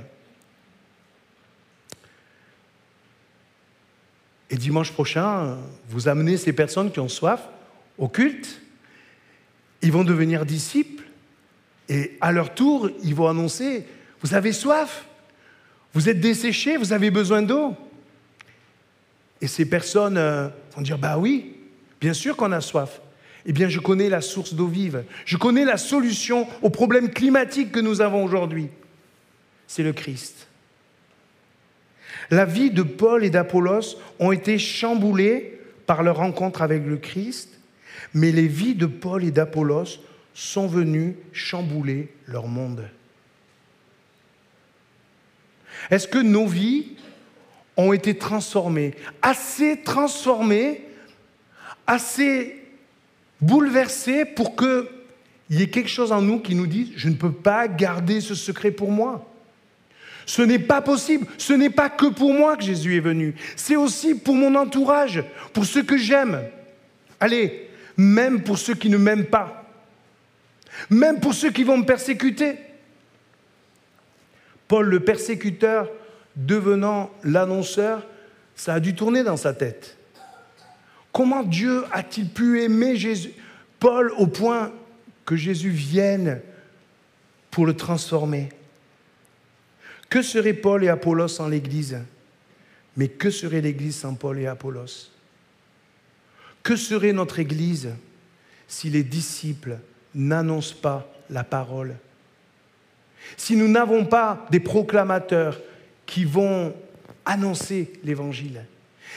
Et 4.50 4.56
dimanche 4.56 4.92
prochain, 4.92 5.58
vous 5.90 6.08
amenez 6.08 6.38
ces 6.38 6.54
personnes 6.54 6.92
qui 6.92 7.00
ont 7.00 7.10
soif 7.10 7.42
au 7.98 8.08
culte, 8.08 8.62
ils 9.82 9.92
vont 9.92 10.04
devenir 10.04 10.46
disciples 10.46 11.04
et 11.90 12.18
à 12.22 12.32
leur 12.32 12.54
tour, 12.54 12.90
ils 13.04 13.16
vont 13.16 13.28
annoncer, 13.28 13.86
vous 14.22 14.34
avez 14.34 14.52
soif, 14.52 15.06
vous 15.94 16.10
êtes 16.10 16.20
desséché, 16.20 16.78
vous 16.78 16.94
avez 16.94 17.12
besoin 17.12 17.42
d'eau. 17.42 17.76
Et 19.42 19.48
ces 19.48 19.66
personnes 19.66 20.18
euh, 20.18 20.50
vont 20.76 20.82
dire, 20.82 20.98
bah 20.98 21.18
oui, 21.18 21.56
bien 22.02 22.14
sûr 22.14 22.36
qu'on 22.36 22.52
a 22.52 22.62
soif. 22.62 23.02
Eh 23.46 23.54
bien, 23.54 23.70
je 23.70 23.80
connais 23.80 24.10
la 24.10 24.22
source 24.22 24.54
d'eau 24.54 24.68
vive. 24.68 25.06
Je 25.26 25.38
connais 25.38 25.64
la 25.64 25.78
solution 25.78 26.48
aux 26.62 26.70
problèmes 26.70 27.10
climatiques 27.10 27.72
que 27.72 27.80
nous 27.80 28.02
avons 28.02 28.24
aujourd'hui. 28.24 28.68
C'est 29.68 29.84
le 29.84 29.94
Christ. 29.94 30.48
La 32.30 32.46
vie 32.46 32.72
de 32.72 32.84
Paul 32.84 33.24
et 33.24 33.30
d'Apollos 33.30 33.98
ont 34.20 34.32
été 34.32 34.58
chamboulées 34.60 35.60
par 35.86 36.04
leur 36.04 36.18
rencontre 36.18 36.62
avec 36.62 36.86
le 36.86 36.98
Christ, 36.98 37.60
mais 38.14 38.32
les 38.32 38.48
vies 38.48 38.76
de 38.76 38.86
Paul 38.86 39.24
et 39.24 39.32
d'Apollos 39.32 40.00
sont 40.34 40.68
venus 40.68 41.16
chambouler 41.32 42.10
leur 42.28 42.48
monde. 42.48 42.88
Est-ce 45.90 46.08
que 46.08 46.18
nos 46.18 46.48
vies 46.48 46.98
ont 47.78 47.94
été 47.94 48.18
transformées, 48.18 48.96
assez 49.22 49.82
transformées, 49.82 50.84
assez 51.86 52.62
bouleversées 53.40 54.26
pour 54.26 54.56
qu'il 54.56 54.88
y 55.52 55.62
ait 55.62 55.70
quelque 55.70 55.90
chose 55.90 56.12
en 56.12 56.22
nous 56.22 56.40
qui 56.40 56.56
nous 56.56 56.68
dise, 56.68 56.92
je 56.98 57.08
ne 57.08 57.16
peux 57.16 57.32
pas 57.32 57.68
garder 57.68 58.20
ce 58.20 58.36
secret 58.36 58.72
pour 58.72 58.92
moi? 58.92 59.32
Ce 60.28 60.44
n'est 60.44 60.60
pas 60.60 60.82
possible. 60.82 61.26
Ce 61.40 61.54
n'est 61.54 61.72
pas 61.72 61.90
que 61.90 62.06
pour 62.06 62.32
moi 62.32 62.56
que 62.56 62.64
Jésus 62.64 62.96
est 62.96 63.02
venu. 63.02 63.34
C'est 63.56 63.76
aussi 63.76 64.14
pour 64.14 64.36
mon 64.36 64.54
entourage, 64.54 65.24
pour 65.54 65.66
ceux 65.66 65.82
que 65.82 65.98
j'aime. 65.98 66.44
Allez, 67.20 67.68
même 67.98 68.44
pour 68.44 68.60
ceux 68.60 68.76
qui 68.76 68.90
ne 68.90 68.98
m'aiment 68.98 69.26
pas 69.26 69.58
même 70.90 71.20
pour 71.20 71.34
ceux 71.34 71.52
qui 71.52 71.64
vont 71.64 71.78
me 71.78 71.86
persécuter. 71.86 72.58
Paul 74.68 74.88
le 74.88 75.00
persécuteur 75.00 75.90
devenant 76.36 77.10
l'annonceur, 77.24 78.06
ça 78.56 78.76
a 78.76 78.80
dû 78.80 78.96
tourner 78.96 79.24
dans 79.24 79.38
sa 79.38 79.54
tête. 79.54 79.98
Comment 81.12 81.44
Dieu 81.44 81.84
a-t-il 81.92 82.30
pu 82.30 82.62
aimer 82.62 82.96
Jésus, 82.96 83.32
Paul 83.80 84.12
au 84.18 84.28
point 84.28 84.72
que 85.26 85.36
Jésus 85.36 85.70
vienne 85.70 86.42
pour 87.50 87.66
le 87.66 87.76
transformer? 87.76 88.50
Que 90.10 90.22
serait 90.22 90.54
Paul 90.54 90.84
et 90.84 90.90
Apollos 90.90 91.28
sans 91.28 91.48
l'Église? 91.48 91.98
Mais 92.96 93.08
que 93.08 93.30
serait 93.30 93.62
l'Église 93.62 93.98
sans 93.98 94.16
Paul 94.16 94.40
et 94.40 94.48
Apollos? 94.48 95.12
Que 96.64 96.76
serait 96.76 97.14
notre 97.14 97.40
Église 97.40 97.90
si 98.68 98.90
les 98.90 99.04
disciples 99.04 99.78
n'annonce 100.16 100.74
pas 100.74 101.12
la 101.30 101.44
parole, 101.44 101.96
si 103.36 103.56
nous 103.56 103.68
n'avons 103.68 104.06
pas 104.06 104.46
des 104.52 104.60
proclamateurs 104.60 105.60
qui 106.06 106.26
vont 106.26 106.74
annoncer 107.26 107.94
l'évangile, 108.04 108.66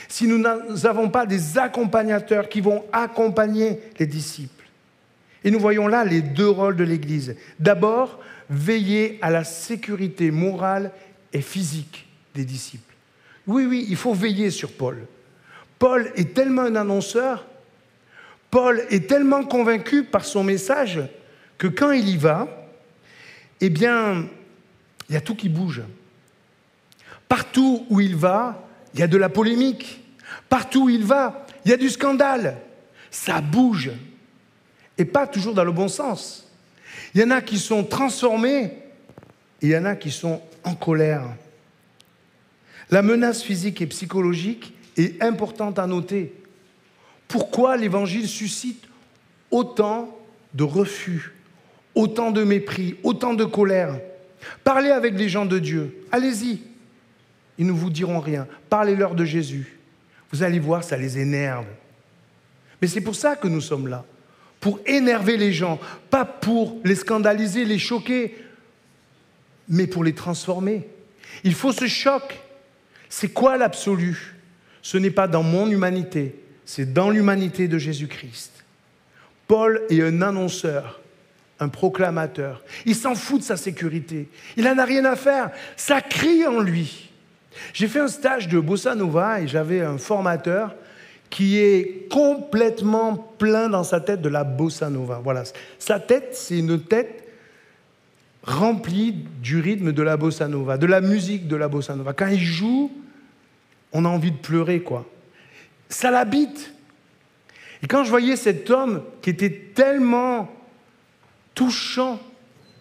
si 0.07 0.27
nous 0.27 0.37
n'avons 0.37 1.09
pas 1.09 1.25
des 1.25 1.57
accompagnateurs 1.57 2.49
qui 2.49 2.61
vont 2.61 2.85
accompagner 2.91 3.79
les 3.99 4.07
disciples? 4.07 4.65
Et 5.43 5.51
nous 5.51 5.59
voyons 5.59 5.87
là 5.87 6.05
les 6.05 6.21
deux 6.21 6.49
rôles 6.49 6.75
de 6.75 6.83
l'Église. 6.83 7.35
D'abord, 7.59 8.19
veiller 8.51 9.17
à 9.23 9.31
la 9.31 9.43
sécurité 9.43 10.29
morale 10.29 10.91
et 11.33 11.41
physique 11.41 12.07
des 12.35 12.45
disciples. 12.45 12.93
Oui, 13.47 13.65
oui, 13.65 13.87
il 13.89 13.95
faut 13.95 14.13
veiller 14.13 14.51
sur 14.51 14.71
Paul. 14.71 15.07
Paul 15.79 16.11
est 16.15 16.35
tellement 16.35 16.61
un 16.61 16.75
annonceur 16.75 17.47
Paul 18.51 18.83
est 18.89 19.07
tellement 19.07 19.45
convaincu 19.45 20.03
par 20.03 20.25
son 20.25 20.43
message 20.43 20.99
que 21.57 21.67
quand 21.67 21.91
il 21.91 22.09
y 22.09 22.17
va, 22.17 22.67
eh 23.61 23.69
bien, 23.69 24.27
il 25.07 25.13
y 25.13 25.17
a 25.17 25.21
tout 25.21 25.35
qui 25.35 25.47
bouge. 25.47 25.81
Partout 27.29 27.85
où 27.89 28.01
il 28.01 28.17
va, 28.17 28.67
il 28.93 28.99
y 28.99 29.03
a 29.03 29.07
de 29.07 29.17
la 29.17 29.29
polémique. 29.29 30.03
Partout 30.49 30.83
où 30.83 30.89
il 30.89 31.05
va, 31.05 31.45
il 31.63 31.71
y 31.71 31.73
a 31.73 31.77
du 31.77 31.89
scandale. 31.89 32.57
Ça 33.09 33.39
bouge. 33.39 33.91
Et 34.97 35.05
pas 35.05 35.27
toujours 35.27 35.53
dans 35.53 35.63
le 35.63 35.71
bon 35.71 35.87
sens. 35.87 36.50
Il 37.13 37.21
y 37.21 37.23
en 37.23 37.31
a 37.31 37.41
qui 37.41 37.59
sont 37.59 37.83
transformés 37.83 38.73
et 39.61 39.67
il 39.67 39.69
y 39.69 39.77
en 39.77 39.85
a 39.85 39.95
qui 39.95 40.11
sont 40.11 40.41
en 40.63 40.75
colère. 40.75 41.23
La 42.89 43.01
menace 43.01 43.41
physique 43.41 43.81
et 43.81 43.87
psychologique 43.87 44.73
est 44.97 45.21
importante 45.21 45.79
à 45.79 45.87
noter. 45.87 46.33
Pourquoi 47.27 47.77
l'évangile 47.77 48.27
suscite 48.27 48.83
autant 49.49 50.17
de 50.53 50.63
refus, 50.63 51.33
autant 51.95 52.31
de 52.31 52.43
mépris, 52.43 52.97
autant 53.03 53.33
de 53.33 53.45
colère? 53.45 53.99
Parlez 54.63 54.89
avec 54.89 55.17
les 55.17 55.29
gens 55.29 55.45
de 55.45 55.59
Dieu. 55.59 56.05
Allez-y. 56.11 56.61
Ils 57.57 57.65
ne 57.65 57.71
vous 57.71 57.89
diront 57.89 58.19
rien. 58.19 58.47
Parlez-leur 58.69 59.15
de 59.15 59.23
Jésus. 59.23 59.77
Vous 60.31 60.43
allez 60.43 60.59
voir, 60.59 60.83
ça 60.83 60.97
les 60.97 61.19
énerve. 61.19 61.65
Mais 62.81 62.87
c'est 62.87 63.01
pour 63.01 63.15
ça 63.15 63.35
que 63.35 63.47
nous 63.47 63.61
sommes 63.61 63.87
là. 63.87 64.03
Pour 64.61 64.79
énerver 64.85 65.35
les 65.35 65.51
gens. 65.51 65.79
Pas 66.09 66.23
pour 66.23 66.79
les 66.85 66.95
scandaliser, 66.95 67.65
les 67.65 67.79
choquer, 67.79 68.37
mais 69.67 69.87
pour 69.87 70.05
les 70.05 70.13
transformer. 70.13 70.87
Il 71.43 71.53
faut 71.53 71.73
ce 71.73 71.87
choc. 71.87 72.39
C'est 73.09 73.33
quoi 73.33 73.57
l'absolu? 73.57 74.35
Ce 74.81 74.97
n'est 74.97 75.11
pas 75.11 75.27
dans 75.27 75.43
mon 75.43 75.69
humanité, 75.69 76.35
c'est 76.65 76.91
dans 76.91 77.09
l'humanité 77.09 77.67
de 77.67 77.77
Jésus-Christ. 77.77 78.63
Paul 79.47 79.81
est 79.89 80.01
un 80.01 80.21
annonceur, 80.21 81.01
un 81.59 81.67
proclamateur. 81.67 82.63
Il 82.85 82.95
s'en 82.95 83.13
fout 83.13 83.41
de 83.41 83.45
sa 83.45 83.57
sécurité. 83.57 84.29
Il 84.57 84.63
n'en 84.63 84.77
a 84.77 84.85
rien 84.85 85.05
à 85.05 85.15
faire. 85.15 85.51
Ça 85.75 86.01
crie 86.01 86.47
en 86.47 86.61
lui. 86.61 87.11
J'ai 87.73 87.87
fait 87.87 87.99
un 87.99 88.07
stage 88.07 88.47
de 88.47 88.59
bossa 88.59 88.95
nova 88.95 89.41
et 89.41 89.47
j'avais 89.47 89.81
un 89.81 89.97
formateur 89.97 90.73
qui 91.31 91.57
est 91.57 92.09
complètement 92.11 93.15
plein 93.15 93.69
dans 93.69 93.85
sa 93.85 94.01
tête 94.01 94.21
de 94.21 94.29
la 94.29 94.43
bossa 94.43 94.89
nova. 94.89 95.21
Voilà. 95.23 95.43
Sa 95.79 95.99
tête, 95.99 96.35
c'est 96.35 96.59
une 96.59 96.79
tête 96.79 97.23
remplie 98.43 99.13
du 99.41 99.59
rythme 99.59 99.93
de 99.93 100.03
la 100.03 100.17
bossa 100.17 100.47
nova, 100.47 100.77
de 100.77 100.85
la 100.85 100.99
musique 100.99 101.47
de 101.47 101.55
la 101.55 101.69
bossa 101.69 101.95
nova. 101.95 102.13
Quand 102.13 102.27
il 102.27 102.39
joue, 102.39 102.91
on 103.93 104.03
a 104.03 104.09
envie 104.09 104.31
de 104.31 104.37
pleurer, 104.37 104.81
quoi. 104.81 105.09
Ça 105.89 106.11
l'habite. 106.11 106.73
Et 107.81 107.87
quand 107.87 108.03
je 108.03 108.09
voyais 108.09 108.35
cet 108.35 108.69
homme 108.69 109.01
qui 109.21 109.29
était 109.29 109.71
tellement 109.73 110.53
touchant 111.55 112.19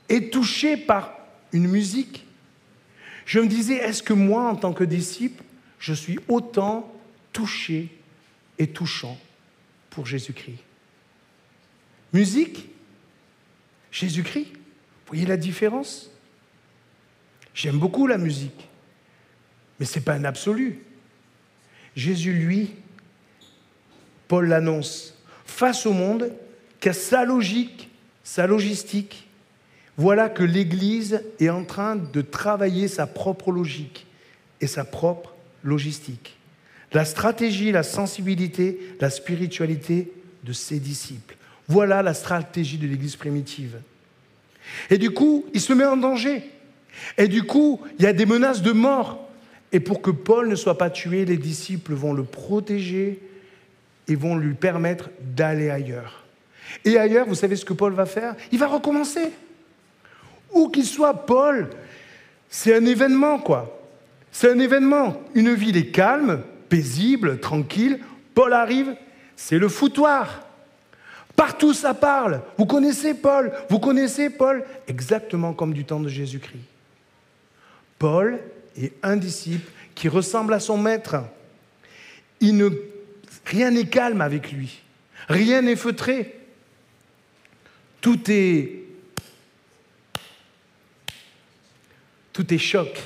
et 0.08 0.28
touché 0.28 0.76
par 0.76 1.14
une 1.52 1.68
musique, 1.68 2.26
je 3.26 3.38
me 3.38 3.46
disais, 3.46 3.76
est-ce 3.76 4.02
que 4.02 4.12
moi, 4.12 4.48
en 4.48 4.56
tant 4.56 4.72
que 4.72 4.82
disciple, 4.82 5.44
je 5.78 5.94
suis 5.94 6.18
autant 6.28 6.92
touché 7.32 7.88
touchant 8.66 9.18
pour 9.90 10.06
Jésus-Christ 10.06 10.58
Musique, 12.12 12.68
Jésus-Christ, 13.92 14.48
vous 14.52 15.06
voyez 15.06 15.26
la 15.26 15.36
différence? 15.36 16.10
J'aime 17.54 17.78
beaucoup 17.78 18.06
la 18.06 18.18
musique, 18.18 18.68
mais 19.78 19.86
ce 19.86 19.98
n'est 19.98 20.04
pas 20.04 20.14
un 20.14 20.24
absolu. 20.24 20.82
Jésus, 21.94 22.32
lui, 22.32 22.74
Paul 24.28 24.48
l'annonce, 24.48 25.14
face 25.44 25.86
au 25.86 25.92
monde, 25.92 26.32
qu'à 26.80 26.92
sa 26.92 27.24
logique, 27.24 27.90
sa 28.24 28.46
logistique, 28.46 29.28
voilà 29.96 30.28
que 30.28 30.42
l'Église 30.42 31.22
est 31.38 31.50
en 31.50 31.64
train 31.64 31.96
de 31.96 32.22
travailler 32.22 32.88
sa 32.88 33.06
propre 33.06 33.52
logique 33.52 34.06
et 34.60 34.66
sa 34.66 34.84
propre 34.84 35.34
logistique. 35.62 36.38
La 36.92 37.04
stratégie, 37.04 37.72
la 37.72 37.82
sensibilité, 37.82 38.78
la 39.00 39.10
spiritualité 39.10 40.12
de 40.44 40.52
ses 40.52 40.78
disciples. 40.78 41.36
Voilà 41.68 42.02
la 42.02 42.14
stratégie 42.14 42.78
de 42.78 42.86
l'Église 42.86 43.16
primitive. 43.16 43.80
Et 44.90 44.98
du 44.98 45.10
coup, 45.10 45.46
il 45.54 45.60
se 45.60 45.72
met 45.72 45.84
en 45.84 45.96
danger. 45.96 46.42
Et 47.16 47.28
du 47.28 47.44
coup, 47.44 47.80
il 47.98 48.04
y 48.04 48.08
a 48.08 48.12
des 48.12 48.26
menaces 48.26 48.62
de 48.62 48.72
mort. 48.72 49.28
Et 49.72 49.80
pour 49.80 50.02
que 50.02 50.10
Paul 50.10 50.48
ne 50.48 50.56
soit 50.56 50.78
pas 50.78 50.90
tué, 50.90 51.24
les 51.24 51.36
disciples 51.36 51.94
vont 51.94 52.12
le 52.12 52.24
protéger, 52.24 53.20
et 54.08 54.16
vont 54.16 54.36
lui 54.36 54.54
permettre 54.54 55.10
d'aller 55.20 55.70
ailleurs. 55.70 56.24
Et 56.84 56.98
ailleurs, 56.98 57.28
vous 57.28 57.36
savez 57.36 57.54
ce 57.54 57.64
que 57.64 57.72
Paul 57.72 57.92
va 57.92 58.06
faire? 58.06 58.34
Il 58.50 58.58
va 58.58 58.66
recommencer. 58.66 59.30
Où 60.52 60.68
qu'il 60.68 60.84
soit, 60.84 61.26
Paul, 61.26 61.70
c'est 62.48 62.74
un 62.74 62.84
événement, 62.84 63.38
quoi. 63.38 63.80
C'est 64.32 64.50
un 64.50 64.58
événement. 64.58 65.22
Une 65.34 65.54
ville 65.54 65.76
est 65.76 65.92
calme, 65.92 66.42
paisible, 66.70 67.38
tranquille. 67.40 68.00
Paul 68.34 68.54
arrive, 68.54 68.96
c'est 69.36 69.58
le 69.58 69.68
foutoir. 69.68 70.46
Partout 71.36 71.74
ça 71.74 71.92
parle. 71.92 72.40
Vous 72.56 72.66
connaissez 72.66 73.12
Paul 73.12 73.52
Vous 73.68 73.78
connaissez 73.78 74.30
Paul 74.30 74.64
Exactement 74.88 75.52
comme 75.52 75.74
du 75.74 75.84
temps 75.84 76.00
de 76.00 76.08
Jésus-Christ. 76.08 76.64
Paul 77.98 78.40
est 78.76 78.94
un 79.02 79.16
disciple 79.16 79.70
qui 79.94 80.08
ressemble 80.08 80.54
à 80.54 80.60
son 80.60 80.78
maître. 80.78 81.16
Il 82.40 82.56
ne 82.56 82.70
Rien 83.44 83.70
n'est 83.70 83.86
calme 83.86 84.20
avec 84.20 84.52
lui. 84.52 84.80
Rien 85.28 85.62
n'est 85.62 85.76
feutré. 85.76 86.38
Tout 88.00 88.30
est. 88.30 88.84
Tout 92.32 92.54
est 92.54 92.58
choc. 92.58 93.02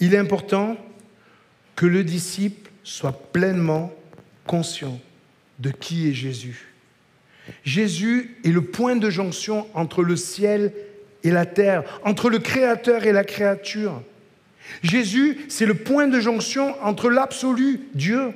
Il 0.00 0.14
est 0.14 0.18
important 0.18 0.76
que 1.76 1.86
le 1.86 2.02
disciple 2.02 2.70
soit 2.82 3.30
pleinement 3.32 3.92
conscient 4.46 4.98
de 5.58 5.70
qui 5.70 6.08
est 6.08 6.14
Jésus. 6.14 6.72
Jésus 7.64 8.36
est 8.44 8.50
le 8.50 8.62
point 8.62 8.96
de 8.96 9.10
jonction 9.10 9.66
entre 9.74 10.02
le 10.02 10.16
ciel 10.16 10.72
et 11.22 11.30
la 11.30 11.46
terre, 11.46 11.84
entre 12.04 12.30
le 12.30 12.38
Créateur 12.38 13.04
et 13.04 13.12
la 13.12 13.24
créature. 13.24 14.02
Jésus, 14.82 15.38
c'est 15.48 15.66
le 15.66 15.74
point 15.74 16.08
de 16.08 16.18
jonction 16.18 16.74
entre 16.82 17.08
l'absolu, 17.08 17.82
Dieu, 17.94 18.32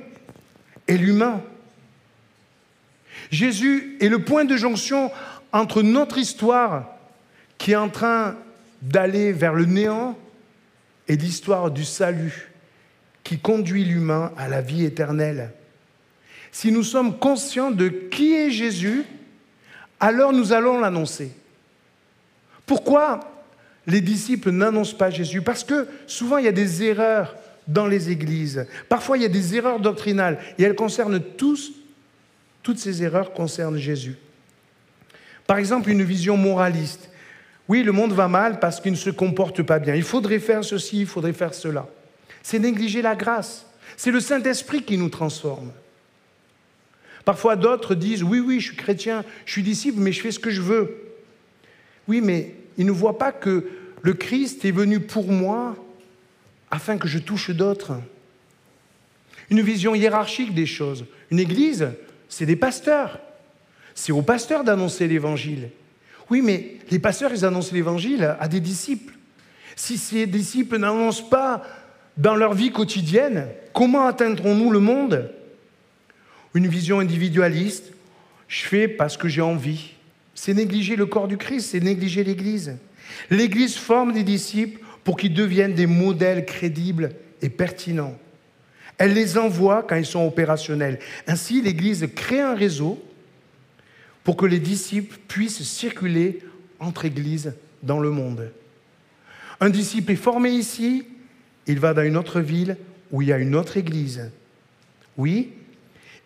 et 0.87 0.97
l'humain. 0.97 1.41
Jésus 3.31 3.97
est 3.99 4.07
le 4.07 4.23
point 4.23 4.45
de 4.45 4.55
jonction 4.55 5.11
entre 5.51 5.81
notre 5.81 6.17
histoire 6.17 6.95
qui 7.57 7.71
est 7.71 7.77
en 7.77 7.89
train 7.89 8.35
d'aller 8.81 9.31
vers 9.31 9.53
le 9.53 9.65
néant 9.65 10.17
et 11.07 11.15
l'histoire 11.15 11.71
du 11.71 11.83
salut 11.83 12.50
qui 13.31 13.39
conduit 13.39 13.85
l'humain 13.85 14.33
à 14.35 14.49
la 14.49 14.59
vie 14.59 14.83
éternelle. 14.83 15.51
Si 16.51 16.69
nous 16.69 16.83
sommes 16.83 17.17
conscients 17.17 17.71
de 17.71 17.87
qui 17.87 18.33
est 18.33 18.51
Jésus, 18.51 19.05
alors 20.01 20.33
nous 20.33 20.51
allons 20.51 20.81
l'annoncer. 20.81 21.31
Pourquoi 22.65 23.21
les 23.87 24.01
disciples 24.01 24.51
n'annoncent 24.51 24.97
pas 24.97 25.09
Jésus? 25.09 25.41
Parce 25.41 25.63
que 25.63 25.87
souvent 26.07 26.39
il 26.39 26.43
y 26.43 26.49
a 26.49 26.51
des 26.51 26.83
erreurs 26.83 27.37
dans 27.67 27.87
les 27.87 28.09
églises. 28.09 28.67
Parfois, 28.89 29.15
il 29.15 29.23
y 29.23 29.25
a 29.25 29.29
des 29.29 29.55
erreurs 29.55 29.79
doctrinales 29.79 30.37
et 30.57 30.63
elles 30.63 30.75
concernent 30.75 31.21
tous, 31.21 31.71
toutes 32.63 32.79
ces 32.79 33.01
erreurs 33.01 33.31
concernent 33.31 33.77
Jésus. 33.77 34.17
Par 35.47 35.57
exemple, 35.57 35.89
une 35.89 36.03
vision 36.03 36.35
moraliste. 36.35 37.09
Oui, 37.69 37.81
le 37.83 37.93
monde 37.93 38.11
va 38.11 38.27
mal 38.27 38.59
parce 38.59 38.81
qu'il 38.81 38.91
ne 38.91 38.97
se 38.97 39.09
comporte 39.09 39.63
pas 39.63 39.79
bien. 39.79 39.95
Il 39.95 40.03
faudrait 40.03 40.39
faire 40.39 40.65
ceci, 40.65 40.99
il 40.99 41.07
faudrait 41.07 41.31
faire 41.31 41.53
cela. 41.53 41.87
C'est 42.43 42.59
négliger 42.59 43.01
la 43.01 43.15
grâce. 43.15 43.65
C'est 43.97 44.11
le 44.11 44.19
Saint-Esprit 44.19 44.83
qui 44.83 44.97
nous 44.97 45.09
transforme. 45.09 45.71
Parfois, 47.25 47.55
d'autres 47.55 47.95
disent 47.95 48.23
Oui, 48.23 48.39
oui, 48.39 48.59
je 48.59 48.67
suis 48.67 48.75
chrétien, 48.75 49.23
je 49.45 49.51
suis 49.51 49.63
disciple, 49.63 49.99
mais 49.99 50.11
je 50.11 50.21
fais 50.21 50.31
ce 50.31 50.39
que 50.39 50.49
je 50.49 50.61
veux. 50.61 50.97
Oui, 52.07 52.21
mais 52.21 52.55
ils 52.77 52.85
ne 52.85 52.91
voient 52.91 53.17
pas 53.17 53.31
que 53.31 53.69
le 54.01 54.13
Christ 54.13 54.65
est 54.65 54.71
venu 54.71 54.99
pour 54.99 55.31
moi 55.31 55.75
afin 56.71 56.97
que 56.97 57.07
je 57.07 57.19
touche 57.19 57.51
d'autres. 57.51 57.93
Une 59.49 59.61
vision 59.61 59.93
hiérarchique 59.93 60.53
des 60.53 60.65
choses. 60.65 61.05
Une 61.29 61.39
église, 61.39 61.89
c'est 62.29 62.45
des 62.45 62.55
pasteurs. 62.55 63.19
C'est 63.93 64.13
aux 64.13 64.21
pasteurs 64.21 64.63
d'annoncer 64.63 65.07
l'évangile. 65.07 65.69
Oui, 66.29 66.41
mais 66.41 66.77
les 66.89 66.99
pasteurs, 66.99 67.31
ils 67.33 67.43
annoncent 67.43 67.73
l'évangile 67.73 68.35
à 68.39 68.47
des 68.47 68.61
disciples. 68.61 69.13
Si 69.75 69.97
ces 69.97 70.25
disciples 70.25 70.77
n'annoncent 70.77 71.29
pas 71.29 71.63
dans 72.17 72.35
leur 72.35 72.53
vie 72.53 72.71
quotidienne, 72.71 73.47
comment 73.73 74.05
atteindrons-nous 74.05 74.71
le 74.71 74.79
monde? 74.79 75.31
Une 76.53 76.67
vision 76.67 76.99
individualiste, 76.99 77.93
je 78.47 78.63
fais 78.63 78.87
parce 78.87 79.17
que 79.17 79.27
j'ai 79.27 79.41
envie. 79.41 79.93
C'est 80.35 80.53
négliger 80.53 80.95
le 80.95 81.05
corps 81.05 81.27
du 81.27 81.37
Christ, 81.37 81.69
c'est 81.71 81.79
négliger 81.79 82.23
l'Église. 82.23 82.77
L'Église 83.29 83.75
forme 83.75 84.13
des 84.13 84.23
disciples 84.23 84.81
pour 85.03 85.17
qu'ils 85.17 85.33
deviennent 85.33 85.73
des 85.73 85.87
modèles 85.87 86.45
crédibles 86.45 87.11
et 87.41 87.49
pertinents. 87.49 88.17
Elle 88.97 89.13
les 89.13 89.37
envoie 89.37 89.83
quand 89.83 89.95
ils 89.95 90.05
sont 90.05 90.27
opérationnels. 90.27 90.99
Ainsi, 91.27 91.61
l'Église 91.61 92.07
crée 92.15 92.41
un 92.41 92.53
réseau 92.53 93.01
pour 94.23 94.37
que 94.37 94.45
les 94.45 94.59
disciples 94.59 95.17
puissent 95.27 95.63
circuler 95.63 96.39
entre 96.79 97.05
églises 97.05 97.53
dans 97.81 97.99
le 97.99 98.11
monde. 98.11 98.51
Un 99.59 99.69
disciple 99.69 100.11
est 100.11 100.17
formé 100.17 100.51
ici, 100.51 101.05
il 101.67 101.79
va 101.79 101.93
dans 101.93 102.03
une 102.03 102.17
autre 102.17 102.39
ville 102.39 102.77
où 103.11 103.21
il 103.21 103.29
y 103.29 103.33
a 103.33 103.37
une 103.37 103.55
autre 103.55 103.77
église. 103.77 104.31
Oui, 105.17 105.53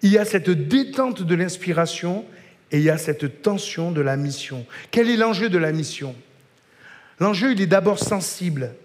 il 0.02 0.12
y 0.12 0.18
a 0.18 0.26
cette 0.26 0.50
détente 0.50 1.24
de 1.24 1.36
l'inspiration 1.36 2.26
et 2.72 2.78
il 2.78 2.84
y 2.84 2.90
a 2.90 2.98
cette 2.98 3.42
tension 3.42 3.92
de 3.92 4.02
la 4.02 4.18
mission. 4.18 4.66
Quel 4.92 5.10
est 5.10 5.18
l'enjeu 5.18 5.50
de 5.50 5.58
la 5.58 5.72
mission? 5.72 6.16
L'enjeu, 7.20 7.54
il 7.54 7.62
est 7.62 7.68
d'abord 7.68 8.00
sensible. 8.00 8.76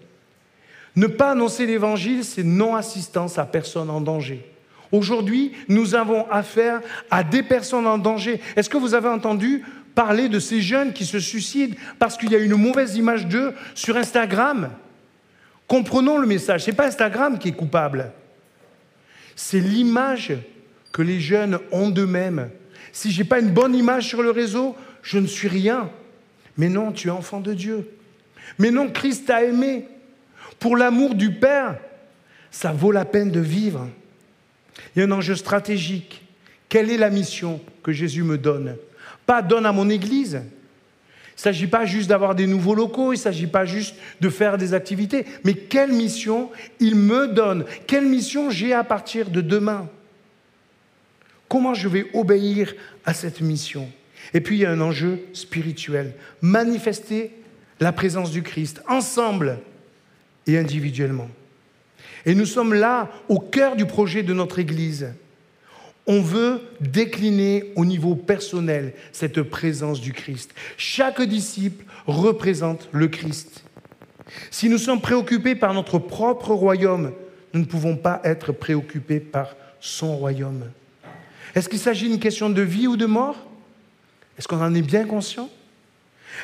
Ne 0.95 1.07
pas 1.07 1.31
annoncer 1.31 1.65
l'évangile, 1.65 2.23
c'est 2.23 2.43
non-assistance 2.43 3.37
à 3.37 3.45
personne 3.45 3.89
en 3.89 4.01
danger. 4.01 4.45
Aujourd'hui, 4.91 5.53
nous 5.69 5.95
avons 5.95 6.29
affaire 6.29 6.81
à 7.09 7.23
des 7.23 7.43
personnes 7.43 7.87
en 7.87 7.97
danger. 7.97 8.41
Est-ce 8.55 8.69
que 8.69 8.77
vous 8.77 8.93
avez 8.93 9.07
entendu 9.07 9.63
parler 9.95 10.27
de 10.27 10.39
ces 10.39 10.61
jeunes 10.61 10.91
qui 10.91 11.05
se 11.05 11.19
suicident 11.19 11.75
parce 11.97 12.17
qu'il 12.17 12.31
y 12.31 12.35
a 12.35 12.39
une 12.39 12.55
mauvaise 12.55 12.95
image 12.95 13.27
d'eux 13.27 13.53
sur 13.73 13.95
Instagram? 13.95 14.69
Comprenons 15.71 16.17
le 16.17 16.27
message. 16.27 16.65
Ce 16.65 16.69
n'est 16.69 16.75
pas 16.75 16.87
Instagram 16.87 17.39
qui 17.39 17.47
est 17.47 17.53
coupable. 17.53 18.11
C'est 19.37 19.61
l'image 19.61 20.33
que 20.91 21.01
les 21.01 21.21
jeunes 21.21 21.59
ont 21.71 21.89
d'eux-mêmes. 21.89 22.49
Si 22.91 23.09
je 23.09 23.19
n'ai 23.19 23.23
pas 23.23 23.39
une 23.39 23.51
bonne 23.51 23.73
image 23.73 24.09
sur 24.09 24.21
le 24.21 24.31
réseau, 24.31 24.75
je 25.01 25.17
ne 25.17 25.27
suis 25.27 25.47
rien. 25.47 25.89
Mais 26.57 26.67
non, 26.67 26.91
tu 26.91 27.07
es 27.07 27.11
enfant 27.11 27.39
de 27.39 27.53
Dieu. 27.53 27.89
Mais 28.59 28.69
non, 28.69 28.89
Christ 28.89 29.27
t'a 29.27 29.45
aimé. 29.45 29.87
Pour 30.59 30.75
l'amour 30.75 31.15
du 31.15 31.31
Père, 31.31 31.77
ça 32.51 32.73
vaut 32.73 32.91
la 32.91 33.05
peine 33.05 33.31
de 33.31 33.39
vivre. 33.39 33.87
Il 34.93 34.99
y 34.99 35.01
a 35.03 35.05
un 35.05 35.11
enjeu 35.11 35.37
stratégique. 35.37 36.21
Quelle 36.67 36.91
est 36.91 36.97
la 36.97 37.09
mission 37.09 37.61
que 37.81 37.93
Jésus 37.93 38.23
me 38.23 38.37
donne? 38.37 38.75
Pas 39.25 39.41
donne 39.41 39.65
à 39.65 39.71
mon 39.71 39.89
Église. 39.89 40.41
Il 41.41 41.49
ne 41.49 41.53
s'agit 41.55 41.67
pas 41.67 41.85
juste 41.85 42.07
d'avoir 42.07 42.35
des 42.35 42.45
nouveaux 42.45 42.75
locaux, 42.75 43.13
il 43.13 43.15
ne 43.15 43.21
s'agit 43.21 43.47
pas 43.47 43.65
juste 43.65 43.95
de 44.19 44.29
faire 44.29 44.59
des 44.59 44.75
activités, 44.75 45.25
mais 45.43 45.55
quelle 45.55 45.91
mission 45.91 46.51
il 46.79 46.93
me 46.93 47.29
donne? 47.29 47.65
Quelle 47.87 48.05
mission 48.05 48.51
j'ai 48.51 48.73
à 48.73 48.83
partir 48.83 49.31
de 49.31 49.41
demain? 49.41 49.89
Comment 51.49 51.73
je 51.73 51.87
vais 51.87 52.05
obéir 52.13 52.75
à 53.05 53.15
cette 53.15 53.41
mission? 53.41 53.89
Et 54.35 54.41
puis 54.41 54.57
il 54.57 54.59
y 54.61 54.65
a 54.67 54.71
un 54.71 54.81
enjeu 54.81 55.19
spirituel. 55.33 56.13
Manifester 56.43 57.31
la 57.79 57.91
présence 57.91 58.29
du 58.29 58.43
Christ 58.43 58.83
ensemble 58.87 59.57
et 60.45 60.59
individuellement. 60.59 61.29
Et 62.27 62.35
nous 62.35 62.45
sommes 62.45 62.75
là 62.75 63.09
au 63.29 63.39
cœur 63.39 63.75
du 63.75 63.87
projet 63.87 64.21
de 64.21 64.35
notre 64.35 64.59
Église. 64.59 65.07
On 66.07 66.21
veut 66.21 66.61
décliner 66.79 67.71
au 67.75 67.85
niveau 67.85 68.15
personnel 68.15 68.93
cette 69.11 69.43
présence 69.43 70.01
du 70.01 70.13
Christ. 70.13 70.51
Chaque 70.77 71.21
disciple 71.21 71.85
représente 72.07 72.89
le 72.91 73.07
Christ. 73.07 73.63
Si 74.49 74.69
nous 74.69 74.77
sommes 74.77 75.01
préoccupés 75.01 75.55
par 75.55 75.73
notre 75.73 75.99
propre 75.99 76.53
royaume, 76.53 77.13
nous 77.53 77.59
ne 77.59 77.65
pouvons 77.65 77.97
pas 77.97 78.21
être 78.23 78.51
préoccupés 78.51 79.19
par 79.19 79.55
son 79.79 80.15
royaume. 80.15 80.63
Est-ce 81.53 81.69
qu'il 81.69 81.79
s'agit 81.79 82.07
d'une 82.07 82.19
question 82.19 82.49
de 82.49 82.61
vie 82.61 82.87
ou 82.87 82.97
de 82.97 83.05
mort? 83.05 83.35
Est-ce 84.37 84.47
qu'on 84.47 84.61
en 84.61 84.73
est 84.73 84.81
bien 84.81 85.05
conscient? 85.05 85.49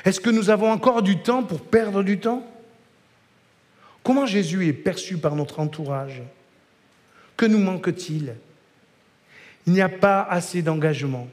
Est-ce 0.05 0.19
que 0.19 0.29
nous 0.29 0.49
avons 0.49 0.69
encore 0.69 1.01
du 1.01 1.19
temps 1.19 1.43
pour 1.43 1.61
perdre 1.61 2.03
du 2.03 2.19
temps? 2.19 2.45
Comment 4.03 4.25
Jésus 4.25 4.67
est 4.67 4.73
perçu 4.73 5.17
par 5.17 5.35
notre 5.35 5.59
entourage? 5.59 6.21
Que 7.35 7.45
nous 7.45 7.59
manque-t-il? 7.59 8.35
Il 9.67 9.73
n'y 9.73 9.81
a 9.81 9.89
pas 9.89 10.21
assez 10.21 10.61
d'engagement. 10.61 11.27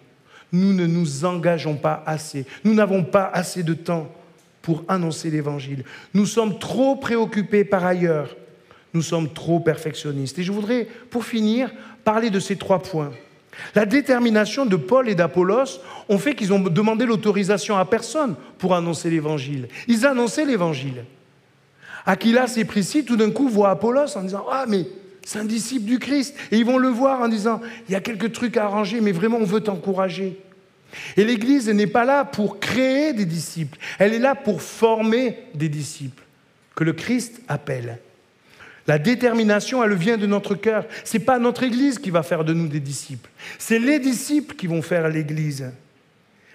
Nous 0.52 0.72
ne 0.72 0.86
nous 0.86 1.24
engageons 1.24 1.76
pas 1.76 2.02
assez. 2.04 2.44
Nous 2.64 2.74
n'avons 2.74 3.04
pas 3.04 3.30
assez 3.32 3.62
de 3.62 3.74
temps 3.74 4.12
pour 4.60 4.84
annoncer 4.88 5.30
l'Évangile. 5.30 5.84
Nous 6.12 6.26
sommes 6.26 6.58
trop 6.58 6.96
préoccupés 6.96 7.64
par 7.64 7.84
ailleurs. 7.84 8.36
Nous 8.92 9.02
sommes 9.02 9.32
trop 9.32 9.60
perfectionnistes. 9.60 10.38
Et 10.38 10.42
je 10.42 10.52
voudrais, 10.52 10.86
pour 11.10 11.24
finir, 11.24 11.72
parler 12.04 12.30
de 12.30 12.40
ces 12.40 12.56
trois 12.56 12.82
points. 12.82 13.12
La 13.74 13.86
détermination 13.86 14.66
de 14.66 14.76
Paul 14.76 15.08
et 15.08 15.14
d'Apollos 15.14 15.80
ont 16.08 16.18
fait 16.18 16.34
qu'ils 16.34 16.52
ont 16.52 16.60
demandé 16.60 17.06
l'autorisation 17.06 17.76
à 17.76 17.84
personne 17.84 18.34
pour 18.58 18.74
annoncer 18.74 19.10
l'Évangile. 19.10 19.68
Ils 19.86 20.06
annonçaient 20.06 20.44
l'Évangile. 20.44 21.04
Aquilas 22.06 22.54
et 22.56 22.64
Priscille, 22.64 23.04
tout 23.04 23.16
d'un 23.16 23.30
coup, 23.30 23.48
voient 23.48 23.70
Apollos 23.70 24.16
en 24.16 24.22
disant 24.22 24.44
Ah, 24.50 24.66
mais 24.68 24.86
c'est 25.24 25.38
un 25.38 25.44
disciple 25.44 25.86
du 25.86 25.98
Christ. 25.98 26.34
Et 26.52 26.58
ils 26.58 26.64
vont 26.64 26.78
le 26.78 26.88
voir 26.88 27.22
en 27.22 27.28
disant 27.28 27.60
Il 27.88 27.92
y 27.92 27.94
a 27.96 28.00
quelques 28.00 28.32
trucs 28.32 28.56
à 28.56 28.64
arranger, 28.64 29.00
mais 29.00 29.12
vraiment, 29.12 29.38
on 29.38 29.44
veut 29.44 29.60
t'encourager. 29.60 30.38
Et 31.16 31.24
l'Église 31.24 31.68
n'est 31.68 31.86
pas 31.86 32.04
là 32.04 32.24
pour 32.24 32.60
créer 32.60 33.12
des 33.12 33.24
disciples, 33.24 33.78
elle 33.98 34.14
est 34.14 34.20
là 34.20 34.34
pour 34.34 34.62
former 34.62 35.38
des 35.54 35.68
disciples, 35.68 36.22
que 36.76 36.84
le 36.84 36.92
Christ 36.92 37.40
appelle. 37.48 37.98
La 38.86 38.98
détermination, 38.98 39.82
elle 39.82 39.94
vient 39.94 40.18
de 40.18 40.26
notre 40.26 40.54
cœur. 40.54 40.84
Ce 41.04 41.16
n'est 41.16 41.24
pas 41.24 41.38
notre 41.38 41.62
Église 41.62 41.98
qui 41.98 42.10
va 42.10 42.22
faire 42.22 42.44
de 42.44 42.52
nous 42.52 42.68
des 42.68 42.80
disciples. 42.80 43.30
C'est 43.58 43.78
les 43.78 43.98
disciples 43.98 44.54
qui 44.54 44.66
vont 44.66 44.82
faire 44.82 45.08
l'Église. 45.08 45.72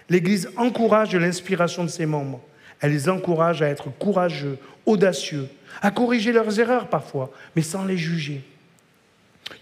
L'Église 0.08 0.48
encourage 0.56 1.14
l'inspiration 1.14 1.82
de 1.82 1.88
ses 1.88 2.06
membres. 2.06 2.40
Elle 2.80 2.92
les 2.92 3.08
encourage 3.08 3.62
à 3.62 3.68
être 3.68 3.90
courageux, 3.98 4.58
audacieux, 4.86 5.48
à 5.82 5.90
corriger 5.90 6.30
leurs 6.32 6.60
erreurs 6.60 6.88
parfois, 6.88 7.32
mais 7.56 7.62
sans 7.62 7.84
les 7.84 7.98
juger. 7.98 8.42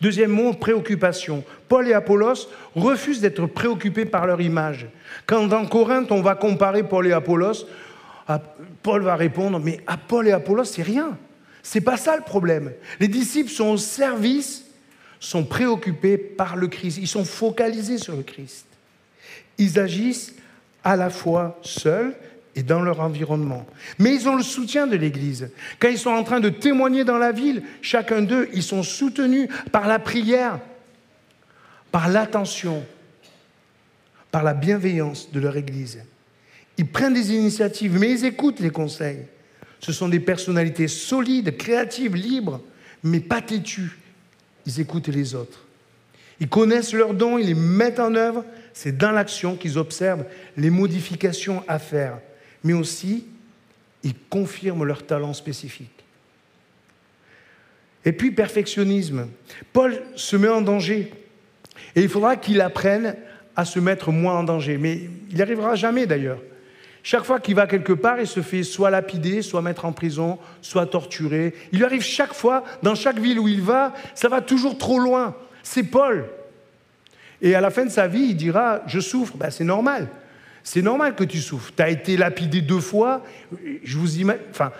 Deuxième 0.00 0.30
mot, 0.30 0.52
préoccupation. 0.52 1.44
Paul 1.68 1.88
et 1.88 1.92
Apollos 1.92 2.48
refusent 2.74 3.20
d'être 3.20 3.46
préoccupés 3.46 4.04
par 4.04 4.26
leur 4.26 4.40
image. 4.40 4.86
Quand 5.26 5.46
dans 5.46 5.66
Corinthe, 5.66 6.12
on 6.12 6.22
va 6.22 6.34
comparer 6.34 6.82
Paul 6.82 7.06
et 7.06 7.12
Apollos, 7.12 7.66
Paul 8.82 9.02
va 9.02 9.16
répondre, 9.16 9.58
mais 9.58 9.80
à 9.86 9.96
Paul 9.96 10.28
et 10.28 10.32
Apollos, 10.32 10.64
c'est 10.64 10.82
rien. 10.82 11.16
C'est 11.62 11.80
pas 11.80 11.96
ça 11.96 12.16
le 12.16 12.22
problème. 12.22 12.72
Les 13.00 13.08
disciples 13.08 13.50
sont 13.50 13.70
au 13.70 13.76
service, 13.76 14.64
sont 15.20 15.44
préoccupés 15.44 16.16
par 16.16 16.56
le 16.56 16.68
Christ. 16.68 16.98
Ils 16.98 17.08
sont 17.08 17.24
focalisés 17.24 17.98
sur 17.98 18.16
le 18.16 18.22
Christ. 18.22 18.66
Ils 19.58 19.78
agissent 19.78 20.34
à 20.84 20.96
la 20.96 21.10
fois 21.10 21.58
seuls 21.62 22.14
et 22.58 22.64
dans 22.64 22.80
leur 22.82 22.98
environnement. 22.98 23.64
Mais 24.00 24.12
ils 24.16 24.28
ont 24.28 24.34
le 24.34 24.42
soutien 24.42 24.88
de 24.88 24.96
l'Église. 24.96 25.48
Quand 25.78 25.90
ils 25.90 25.98
sont 25.98 26.10
en 26.10 26.24
train 26.24 26.40
de 26.40 26.48
témoigner 26.48 27.04
dans 27.04 27.16
la 27.16 27.30
ville, 27.30 27.62
chacun 27.82 28.20
d'eux, 28.20 28.48
ils 28.52 28.64
sont 28.64 28.82
soutenus 28.82 29.48
par 29.70 29.86
la 29.86 30.00
prière, 30.00 30.58
par 31.92 32.08
l'attention, 32.08 32.84
par 34.32 34.42
la 34.42 34.54
bienveillance 34.54 35.30
de 35.30 35.38
leur 35.38 35.56
Église. 35.56 36.00
Ils 36.78 36.88
prennent 36.88 37.14
des 37.14 37.32
initiatives, 37.32 37.96
mais 37.96 38.10
ils 38.10 38.24
écoutent 38.24 38.58
les 38.58 38.70
conseils. 38.70 39.20
Ce 39.78 39.92
sont 39.92 40.08
des 40.08 40.18
personnalités 40.18 40.88
solides, 40.88 41.56
créatives, 41.56 42.16
libres, 42.16 42.60
mais 43.04 43.20
pas 43.20 43.40
têtues. 43.40 44.00
Ils 44.66 44.80
écoutent 44.80 45.06
les 45.06 45.36
autres. 45.36 45.64
Ils 46.40 46.48
connaissent 46.48 46.92
leurs 46.92 47.14
dons, 47.14 47.38
ils 47.38 47.46
les 47.46 47.54
mettent 47.54 48.00
en 48.00 48.16
œuvre. 48.16 48.44
C'est 48.72 48.98
dans 48.98 49.12
l'action 49.12 49.54
qu'ils 49.54 49.78
observent 49.78 50.24
les 50.56 50.70
modifications 50.70 51.62
à 51.68 51.78
faire 51.78 52.18
mais 52.64 52.72
aussi 52.72 53.26
ils 54.02 54.14
confirment 54.30 54.84
leur 54.84 55.04
talent 55.04 55.32
spécifique. 55.32 55.90
Et 58.04 58.12
puis 58.12 58.30
perfectionnisme. 58.30 59.28
Paul 59.72 60.00
se 60.14 60.36
met 60.36 60.48
en 60.48 60.62
danger. 60.62 61.12
Et 61.96 62.02
il 62.02 62.08
faudra 62.08 62.36
qu'il 62.36 62.60
apprenne 62.60 63.16
à 63.56 63.64
se 63.64 63.80
mettre 63.80 64.12
moins 64.12 64.38
en 64.38 64.44
danger. 64.44 64.78
Mais 64.78 65.08
il 65.28 65.34
n'y 65.34 65.42
arrivera 65.42 65.74
jamais 65.74 66.06
d'ailleurs. 66.06 66.38
Chaque 67.02 67.24
fois 67.24 67.40
qu'il 67.40 67.54
va 67.54 67.66
quelque 67.66 67.92
part, 67.92 68.20
il 68.20 68.26
se 68.26 68.40
fait 68.40 68.62
soit 68.62 68.90
lapider, 68.90 69.42
soit 69.42 69.62
mettre 69.62 69.84
en 69.84 69.92
prison, 69.92 70.38
soit 70.60 70.86
torturer. 70.86 71.54
Il 71.72 71.78
lui 71.78 71.84
arrive 71.84 72.02
chaque 72.02 72.34
fois, 72.34 72.64
dans 72.82 72.94
chaque 72.94 73.18
ville 73.18 73.38
où 73.38 73.48
il 73.48 73.62
va, 73.62 73.94
ça 74.14 74.28
va 74.28 74.40
toujours 74.40 74.78
trop 74.78 74.98
loin. 74.98 75.34
C'est 75.62 75.84
Paul. 75.84 76.26
Et 77.40 77.54
à 77.54 77.60
la 77.60 77.70
fin 77.70 77.84
de 77.84 77.90
sa 77.90 78.08
vie, 78.08 78.28
il 78.30 78.36
dira, 78.36 78.82
je 78.86 79.00
souffre. 79.00 79.36
Ben, 79.36 79.50
c'est 79.50 79.64
normal. 79.64 80.08
C'est 80.62 80.82
normal 80.82 81.14
que 81.14 81.24
tu 81.24 81.38
souffres. 81.38 81.72
Tu 81.74 81.82
as 81.82 81.90
été 81.90 82.16
lapidé 82.16 82.60
deux 82.60 82.80
fois. 82.80 83.22
Je 83.82 83.96
vous. 83.96 84.20
Enfin, 84.50 84.72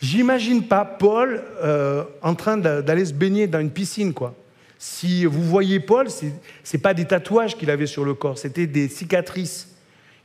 j'imagine 0.00 0.66
pas 0.66 0.84
Paul 0.84 1.42
euh, 1.62 2.04
en 2.22 2.34
train 2.34 2.56
d'aller 2.56 3.04
se 3.04 3.12
baigner 3.12 3.46
dans 3.46 3.60
une 3.60 3.70
piscine, 3.70 4.12
quoi. 4.12 4.34
Si 4.78 5.24
vous 5.24 5.42
voyez 5.42 5.80
Paul, 5.80 6.10
ce 6.10 6.26
n'est 6.26 6.80
pas 6.80 6.92
des 6.92 7.06
tatouages 7.06 7.56
qu'il 7.56 7.70
avait 7.70 7.86
sur 7.86 8.04
le 8.04 8.14
corps, 8.14 8.38
c'était 8.38 8.66
des 8.66 8.88
cicatrices. 8.88 9.68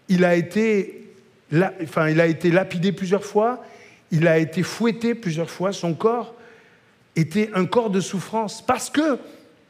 Il 0.09 0.25
a, 0.25 0.35
été, 0.35 1.07
enfin, 1.83 2.09
il 2.09 2.19
a 2.19 2.27
été 2.27 2.51
lapidé 2.51 2.91
plusieurs 2.91 3.23
fois, 3.23 3.63
il 4.11 4.27
a 4.27 4.37
été 4.37 4.61
fouetté 4.61 5.15
plusieurs 5.15 5.49
fois, 5.49 5.71
son 5.71 5.93
corps 5.93 6.35
était 7.15 7.49
un 7.53 7.65
corps 7.65 7.89
de 7.89 8.01
souffrance, 8.01 8.65
parce 8.65 8.89
que 8.89 9.17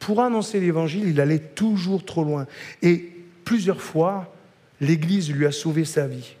pour 0.00 0.20
annoncer 0.20 0.58
l'évangile, 0.58 1.04
il 1.06 1.20
allait 1.20 1.38
toujours 1.38 2.04
trop 2.04 2.24
loin. 2.24 2.46
Et 2.82 3.08
plusieurs 3.44 3.80
fois, 3.80 4.31
l'Église 4.82 5.32
lui 5.32 5.46
a 5.46 5.52
sauvé 5.52 5.86
sa 5.86 6.06
vie. 6.06 6.34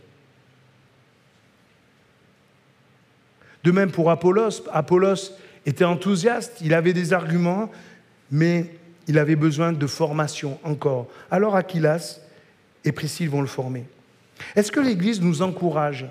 De 3.64 3.70
même 3.70 3.92
pour 3.92 4.10
Apollos, 4.10 4.66
Apollos 4.72 5.30
était 5.64 5.84
enthousiaste, 5.84 6.58
il 6.60 6.74
avait 6.74 6.92
des 6.92 7.12
arguments, 7.12 7.70
mais 8.32 8.74
il 9.06 9.18
avait 9.18 9.36
besoin 9.36 9.72
de 9.72 9.86
formation 9.86 10.58
encore. 10.64 11.06
Alors 11.30 11.54
Aquilas 11.54 12.18
et 12.84 12.90
Priscille 12.90 13.28
vont 13.28 13.40
le 13.40 13.46
former. 13.46 13.84
Est-ce 14.56 14.72
que 14.72 14.80
l'Église 14.80 15.22
nous 15.22 15.40
encourage? 15.42 16.06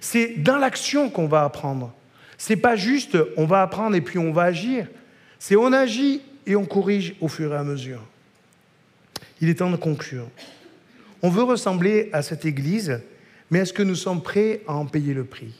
C'est 0.00 0.34
dans 0.36 0.56
l'action 0.56 1.10
qu'on 1.10 1.26
va 1.26 1.42
apprendre. 1.42 1.92
C'est 2.38 2.56
pas 2.56 2.76
juste 2.76 3.18
on 3.36 3.44
va 3.44 3.62
apprendre 3.62 3.96
et 3.96 4.00
puis 4.00 4.18
on 4.18 4.32
va 4.32 4.44
agir. 4.44 4.86
C'est 5.40 5.56
on 5.56 5.72
agit 5.72 6.22
et 6.46 6.54
on 6.54 6.64
corrige 6.64 7.16
au 7.20 7.26
fur 7.26 7.52
et 7.52 7.56
à 7.56 7.64
mesure. 7.64 8.02
Il 9.40 9.48
est 9.48 9.56
temps 9.56 9.70
de 9.70 9.76
conclure. 9.76 10.28
On 11.22 11.30
veut 11.30 11.42
ressembler 11.42 12.08
à 12.12 12.22
cette 12.22 12.44
Église, 12.44 13.00
mais 13.50 13.60
est-ce 13.60 13.72
que 13.72 13.82
nous 13.82 13.94
sommes 13.94 14.22
prêts 14.22 14.62
à 14.66 14.74
en 14.74 14.86
payer 14.86 15.14
le 15.14 15.24
prix? 15.24 15.52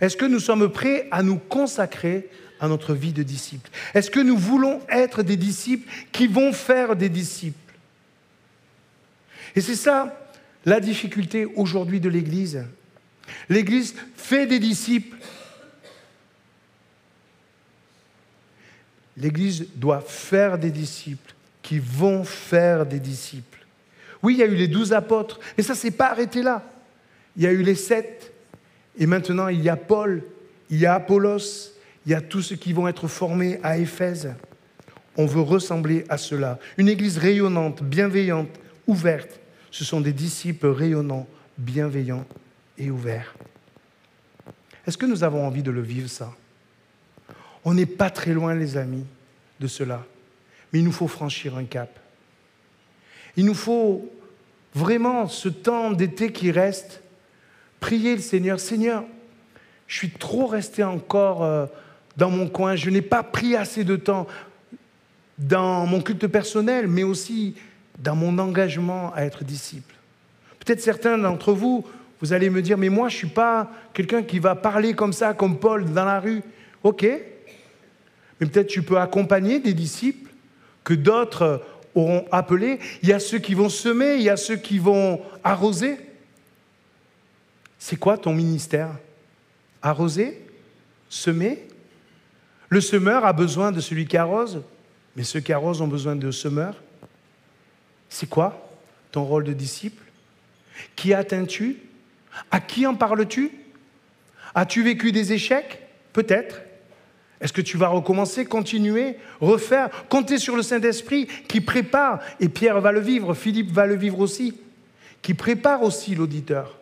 Est-ce 0.00 0.16
que 0.16 0.24
nous 0.24 0.40
sommes 0.40 0.70
prêts 0.70 1.08
à 1.10 1.22
nous 1.22 1.38
consacrer 1.38 2.28
à 2.58 2.68
notre 2.68 2.94
vie 2.94 3.12
de 3.12 3.22
disciples 3.22 3.70
Est-ce 3.94 4.10
que 4.10 4.20
nous 4.20 4.36
voulons 4.36 4.80
être 4.88 5.22
des 5.22 5.36
disciples 5.36 5.88
qui 6.10 6.26
vont 6.26 6.52
faire 6.52 6.96
des 6.96 7.08
disciples? 7.08 7.58
Et 9.54 9.60
c'est 9.60 9.76
ça 9.76 10.18
la 10.64 10.80
difficulté 10.80 11.44
aujourd'hui 11.44 12.00
de 12.00 12.08
l'Église. 12.08 12.64
L'Église 13.48 13.94
fait 14.16 14.46
des 14.46 14.58
disciples. 14.58 15.16
L'Église 19.16 19.66
doit 19.74 20.00
faire 20.00 20.58
des 20.58 20.70
disciples 20.70 21.34
qui 21.62 21.78
vont 21.78 22.24
faire 22.24 22.86
des 22.86 23.00
disciples. 23.00 23.61
Oui, 24.22 24.34
il 24.34 24.38
y 24.38 24.42
a 24.42 24.46
eu 24.46 24.54
les 24.54 24.68
douze 24.68 24.92
apôtres, 24.92 25.40
mais 25.56 25.64
ça 25.64 25.72
ne 25.72 25.78
s'est 25.78 25.90
pas 25.90 26.10
arrêté 26.10 26.42
là. 26.42 26.62
Il 27.36 27.42
y 27.42 27.46
a 27.46 27.52
eu 27.52 27.62
les 27.62 27.74
sept, 27.74 28.32
et 28.98 29.06
maintenant 29.06 29.48
il 29.48 29.62
y 29.62 29.68
a 29.68 29.76
Paul, 29.76 30.22
il 30.70 30.78
y 30.78 30.86
a 30.86 30.94
Apollos, 30.94 31.72
il 32.06 32.12
y 32.12 32.14
a 32.14 32.20
tous 32.20 32.42
ceux 32.42 32.56
qui 32.56 32.72
vont 32.72 32.88
être 32.88 33.08
formés 33.08 33.58
à 33.62 33.78
Éphèse. 33.78 34.34
On 35.16 35.26
veut 35.26 35.40
ressembler 35.40 36.04
à 36.08 36.16
cela. 36.16 36.58
Une 36.78 36.88
église 36.88 37.18
rayonnante, 37.18 37.82
bienveillante, 37.82 38.48
ouverte. 38.86 39.40
Ce 39.70 39.84
sont 39.84 40.00
des 40.00 40.12
disciples 40.12 40.68
rayonnants, 40.68 41.26
bienveillants 41.58 42.26
et 42.78 42.90
ouverts. 42.90 43.34
Est-ce 44.86 44.98
que 44.98 45.06
nous 45.06 45.22
avons 45.22 45.46
envie 45.46 45.62
de 45.62 45.70
le 45.70 45.82
vivre, 45.82 46.08
ça? 46.08 46.32
On 47.64 47.74
n'est 47.74 47.86
pas 47.86 48.10
très 48.10 48.32
loin, 48.32 48.54
les 48.54 48.76
amis, 48.76 49.04
de 49.60 49.66
cela. 49.66 50.04
Mais 50.72 50.80
il 50.80 50.84
nous 50.84 50.92
faut 50.92 51.08
franchir 51.08 51.56
un 51.56 51.64
cap. 51.64 51.98
Il 53.36 53.46
nous 53.46 53.54
faut 53.54 54.08
vraiment 54.74 55.26
ce 55.28 55.48
temps 55.48 55.90
d'été 55.90 56.32
qui 56.32 56.50
reste, 56.50 57.02
prier 57.80 58.14
le 58.14 58.22
Seigneur. 58.22 58.60
Seigneur, 58.60 59.04
je 59.86 59.96
suis 59.96 60.10
trop 60.10 60.46
resté 60.46 60.82
encore 60.82 61.44
euh, 61.44 61.66
dans 62.16 62.30
mon 62.30 62.48
coin, 62.48 62.76
je 62.76 62.90
n'ai 62.90 63.02
pas 63.02 63.22
pris 63.22 63.56
assez 63.56 63.84
de 63.84 63.96
temps 63.96 64.26
dans 65.38 65.86
mon 65.86 66.00
culte 66.00 66.26
personnel, 66.26 66.86
mais 66.86 67.02
aussi 67.02 67.54
dans 67.98 68.14
mon 68.14 68.38
engagement 68.38 69.12
à 69.14 69.24
être 69.24 69.44
disciple. 69.44 69.94
Peut-être 70.60 70.80
certains 70.80 71.18
d'entre 71.18 71.52
vous, 71.52 71.84
vous 72.20 72.32
allez 72.32 72.50
me 72.50 72.62
dire, 72.62 72.78
mais 72.78 72.88
moi, 72.88 73.08
je 73.08 73.14
ne 73.14 73.18
suis 73.18 73.28
pas 73.28 73.70
quelqu'un 73.92 74.22
qui 74.22 74.38
va 74.38 74.54
parler 74.54 74.94
comme 74.94 75.12
ça, 75.12 75.34
comme 75.34 75.58
Paul, 75.58 75.84
dans 75.86 76.04
la 76.04 76.20
rue. 76.20 76.42
OK, 76.82 77.02
mais 77.02 78.46
peut-être 78.46 78.68
tu 78.68 78.82
peux 78.82 78.98
accompagner 78.98 79.58
des 79.58 79.74
disciples 79.74 80.30
que 80.84 80.94
d'autres 80.94 81.62
auront 81.94 82.26
appelés. 82.32 82.78
Il 83.02 83.08
y 83.08 83.12
a 83.12 83.20
ceux 83.20 83.38
qui 83.38 83.54
vont 83.54 83.68
semer, 83.68 84.16
il 84.16 84.22
y 84.22 84.30
a 84.30 84.36
ceux 84.36 84.56
qui 84.56 84.78
vont 84.78 85.20
arroser. 85.44 85.98
C'est 87.78 87.96
quoi 87.96 88.16
ton 88.16 88.32
ministère? 88.32 88.90
Arroser? 89.82 90.46
Semer? 91.08 91.66
Le 92.68 92.80
semeur 92.80 93.24
a 93.24 93.32
besoin 93.32 93.72
de 93.72 93.80
celui 93.80 94.06
qui 94.06 94.16
arrose, 94.16 94.62
mais 95.16 95.24
ceux 95.24 95.40
qui 95.40 95.52
arrosent 95.52 95.82
ont 95.82 95.88
besoin 95.88 96.16
de 96.16 96.30
semeurs. 96.30 96.76
C'est 98.08 98.28
quoi 98.28 98.70
ton 99.10 99.24
rôle 99.24 99.44
de 99.44 99.52
disciple? 99.52 100.02
Qui 100.96 101.12
atteins-tu? 101.12 101.78
À 102.50 102.60
qui 102.60 102.86
en 102.86 102.94
parles-tu? 102.94 103.50
As-tu 104.54 104.82
vécu 104.82 105.12
des 105.12 105.32
échecs? 105.32 105.80
Peut-être. 106.12 106.62
Est-ce 107.42 107.52
que 107.52 107.60
tu 107.60 107.76
vas 107.76 107.88
recommencer, 107.88 108.44
continuer, 108.44 109.16
refaire, 109.40 109.90
compter 110.08 110.38
sur 110.38 110.54
le 110.54 110.62
Saint-Esprit 110.62 111.26
qui 111.48 111.60
prépare, 111.60 112.20
et 112.38 112.48
Pierre 112.48 112.80
va 112.80 112.92
le 112.92 113.00
vivre, 113.00 113.34
Philippe 113.34 113.72
va 113.72 113.84
le 113.84 113.96
vivre 113.96 114.20
aussi, 114.20 114.56
qui 115.22 115.34
prépare 115.34 115.82
aussi 115.82 116.14
l'auditeur? 116.14 116.78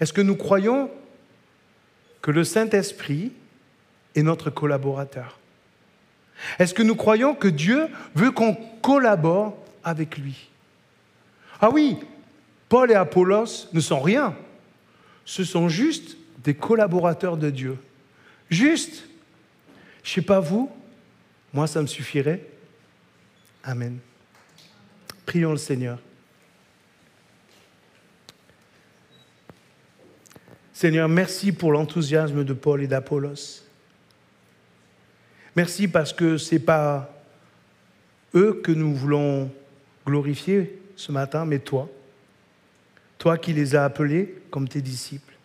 Est-ce 0.00 0.12
que 0.12 0.20
nous 0.20 0.34
croyons 0.34 0.90
que 2.20 2.32
le 2.32 2.42
Saint-Esprit 2.42 3.30
est 4.16 4.24
notre 4.24 4.50
collaborateur? 4.50 5.38
Est-ce 6.58 6.74
que 6.74 6.82
nous 6.82 6.96
croyons 6.96 7.36
que 7.36 7.48
Dieu 7.48 7.86
veut 8.16 8.32
qu'on 8.32 8.56
collabore 8.82 9.56
avec 9.84 10.18
lui? 10.18 10.48
Ah 11.60 11.70
oui, 11.70 11.96
Paul 12.68 12.90
et 12.90 12.94
Apollos 12.94 13.68
ne 13.72 13.80
sont 13.80 14.00
rien. 14.00 14.34
Ce 15.24 15.44
sont 15.44 15.68
juste 15.68 16.16
des 16.42 16.54
collaborateurs 16.54 17.36
de 17.36 17.50
Dieu. 17.50 17.78
Juste. 18.50 19.07
Je 20.08 20.12
ne 20.12 20.14
sais 20.14 20.26
pas 20.26 20.40
vous, 20.40 20.70
moi 21.52 21.66
ça 21.66 21.82
me 21.82 21.86
suffirait. 21.86 22.42
Amen. 23.62 23.98
Prions 25.26 25.50
le 25.50 25.58
Seigneur. 25.58 25.98
Seigneur, 30.72 31.10
merci 31.10 31.52
pour 31.52 31.72
l'enthousiasme 31.72 32.42
de 32.42 32.54
Paul 32.54 32.82
et 32.82 32.86
d'Apollos. 32.86 33.66
Merci 35.54 35.88
parce 35.88 36.14
que 36.14 36.38
ce 36.38 36.54
n'est 36.54 36.62
pas 36.62 37.14
eux 38.34 38.62
que 38.64 38.72
nous 38.72 38.94
voulons 38.94 39.52
glorifier 40.06 40.80
ce 40.96 41.12
matin, 41.12 41.44
mais 41.44 41.58
toi. 41.58 41.86
Toi 43.18 43.36
qui 43.36 43.52
les 43.52 43.76
as 43.76 43.84
appelés 43.84 44.40
comme 44.50 44.68
tes 44.68 44.80
disciples. 44.80 45.37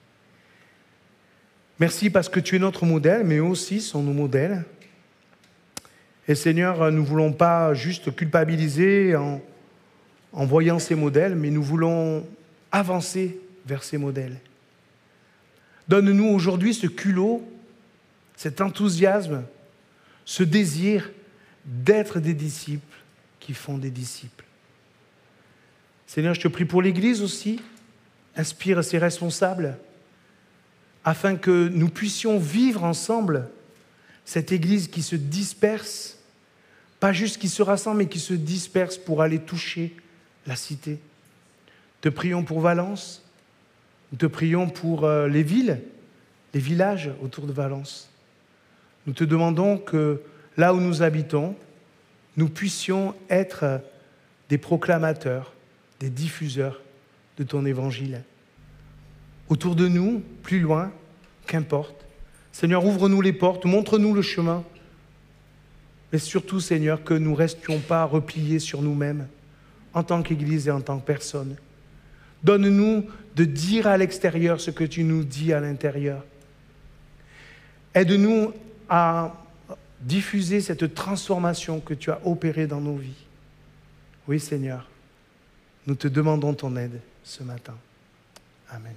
Merci 1.79 2.09
parce 2.09 2.29
que 2.29 2.39
tu 2.39 2.55
es 2.55 2.59
notre 2.59 2.85
modèle, 2.85 3.23
mais 3.23 3.37
eux 3.37 3.43
aussi 3.43 3.81
sont 3.81 4.03
nos 4.03 4.13
modèles. 4.13 4.63
Et 6.27 6.35
Seigneur, 6.35 6.91
nous 6.91 7.01
ne 7.01 7.05
voulons 7.05 7.33
pas 7.33 7.73
juste 7.73 8.15
culpabiliser 8.15 9.15
en, 9.15 9.41
en 10.31 10.45
voyant 10.45 10.79
ces 10.79 10.95
modèles, 10.95 11.35
mais 11.35 11.49
nous 11.49 11.63
voulons 11.63 12.25
avancer 12.71 13.39
vers 13.65 13.83
ces 13.83 13.97
modèles. 13.97 14.39
Donne-nous 15.87 16.27
aujourd'hui 16.27 16.73
ce 16.73 16.87
culot, 16.87 17.43
cet 18.35 18.61
enthousiasme, 18.61 19.43
ce 20.25 20.43
désir 20.43 21.11
d'être 21.65 22.19
des 22.19 22.33
disciples 22.33 22.97
qui 23.39 23.53
font 23.53 23.77
des 23.77 23.91
disciples. 23.91 24.45
Seigneur, 26.07 26.33
je 26.33 26.41
te 26.41 26.47
prie 26.47 26.65
pour 26.65 26.81
l'Église 26.81 27.21
aussi. 27.21 27.59
Inspire 28.35 28.83
ses 28.83 28.97
responsables 28.97 29.77
afin 31.05 31.35
que 31.35 31.67
nous 31.69 31.89
puissions 31.89 32.39
vivre 32.39 32.83
ensemble 32.83 33.49
cette 34.25 34.51
Église 34.51 34.87
qui 34.87 35.01
se 35.01 35.15
disperse, 35.15 36.17
pas 36.99 37.11
juste 37.11 37.39
qui 37.39 37.49
se 37.49 37.61
rassemble, 37.61 37.99
mais 37.99 38.07
qui 38.07 38.19
se 38.19 38.33
disperse 38.33 38.97
pour 38.97 39.21
aller 39.21 39.39
toucher 39.39 39.95
la 40.47 40.55
cité. 40.55 40.99
Te 42.01 42.09
prions 42.09 42.43
pour 42.43 42.61
Valence, 42.61 43.23
nous 44.11 44.17
te 44.17 44.25
prions 44.25 44.69
pour 44.69 45.05
euh, 45.05 45.27
les 45.27 45.43
villes, 45.43 45.81
les 46.53 46.59
villages 46.59 47.11
autour 47.21 47.47
de 47.47 47.51
Valence. 47.51 48.09
Nous 49.05 49.13
te 49.13 49.23
demandons 49.23 49.77
que 49.77 50.21
là 50.55 50.73
où 50.73 50.79
nous 50.79 51.01
habitons, 51.01 51.55
nous 52.37 52.49
puissions 52.49 53.15
être 53.29 53.81
des 54.49 54.57
proclamateurs, 54.57 55.53
des 55.99 56.09
diffuseurs 56.09 56.81
de 57.37 57.43
ton 57.43 57.65
évangile. 57.65 58.23
Autour 59.49 59.75
de 59.75 59.87
nous, 59.87 60.23
plus 60.41 60.59
loin, 60.59 60.91
qu'importe. 61.45 62.05
Seigneur, 62.51 62.85
ouvre-nous 62.85 63.21
les 63.21 63.33
portes, 63.33 63.65
montre-nous 63.65 64.13
le 64.13 64.21
chemin. 64.21 64.63
Mais 66.11 66.19
surtout, 66.19 66.59
Seigneur, 66.59 67.03
que 67.03 67.13
nous 67.13 67.31
ne 67.31 67.35
restions 67.35 67.79
pas 67.79 68.05
repliés 68.05 68.59
sur 68.59 68.81
nous-mêmes, 68.81 69.27
en 69.93 70.03
tant 70.03 70.21
qu'Église 70.21 70.67
et 70.67 70.71
en 70.71 70.81
tant 70.81 70.99
que 70.99 71.05
personne. 71.05 71.55
Donne-nous 72.43 73.05
de 73.35 73.45
dire 73.45 73.87
à 73.87 73.97
l'extérieur 73.97 74.61
ce 74.61 74.71
que 74.71 74.83
tu 74.83 75.03
nous 75.03 75.23
dis 75.23 75.53
à 75.53 75.59
l'intérieur. 75.59 76.23
Aide-nous 77.95 78.53
à 78.89 79.33
diffuser 80.01 80.61
cette 80.61 80.93
transformation 80.93 81.79
que 81.79 81.93
tu 81.93 82.11
as 82.11 82.19
opérée 82.25 82.67
dans 82.67 82.81
nos 82.81 82.95
vies. 82.95 83.25
Oui 84.27 84.39
Seigneur, 84.39 84.89
nous 85.87 85.95
te 85.95 86.07
demandons 86.07 86.53
ton 86.53 86.75
aide 86.75 86.99
ce 87.23 87.43
matin. 87.43 87.75
Amen. 88.69 88.95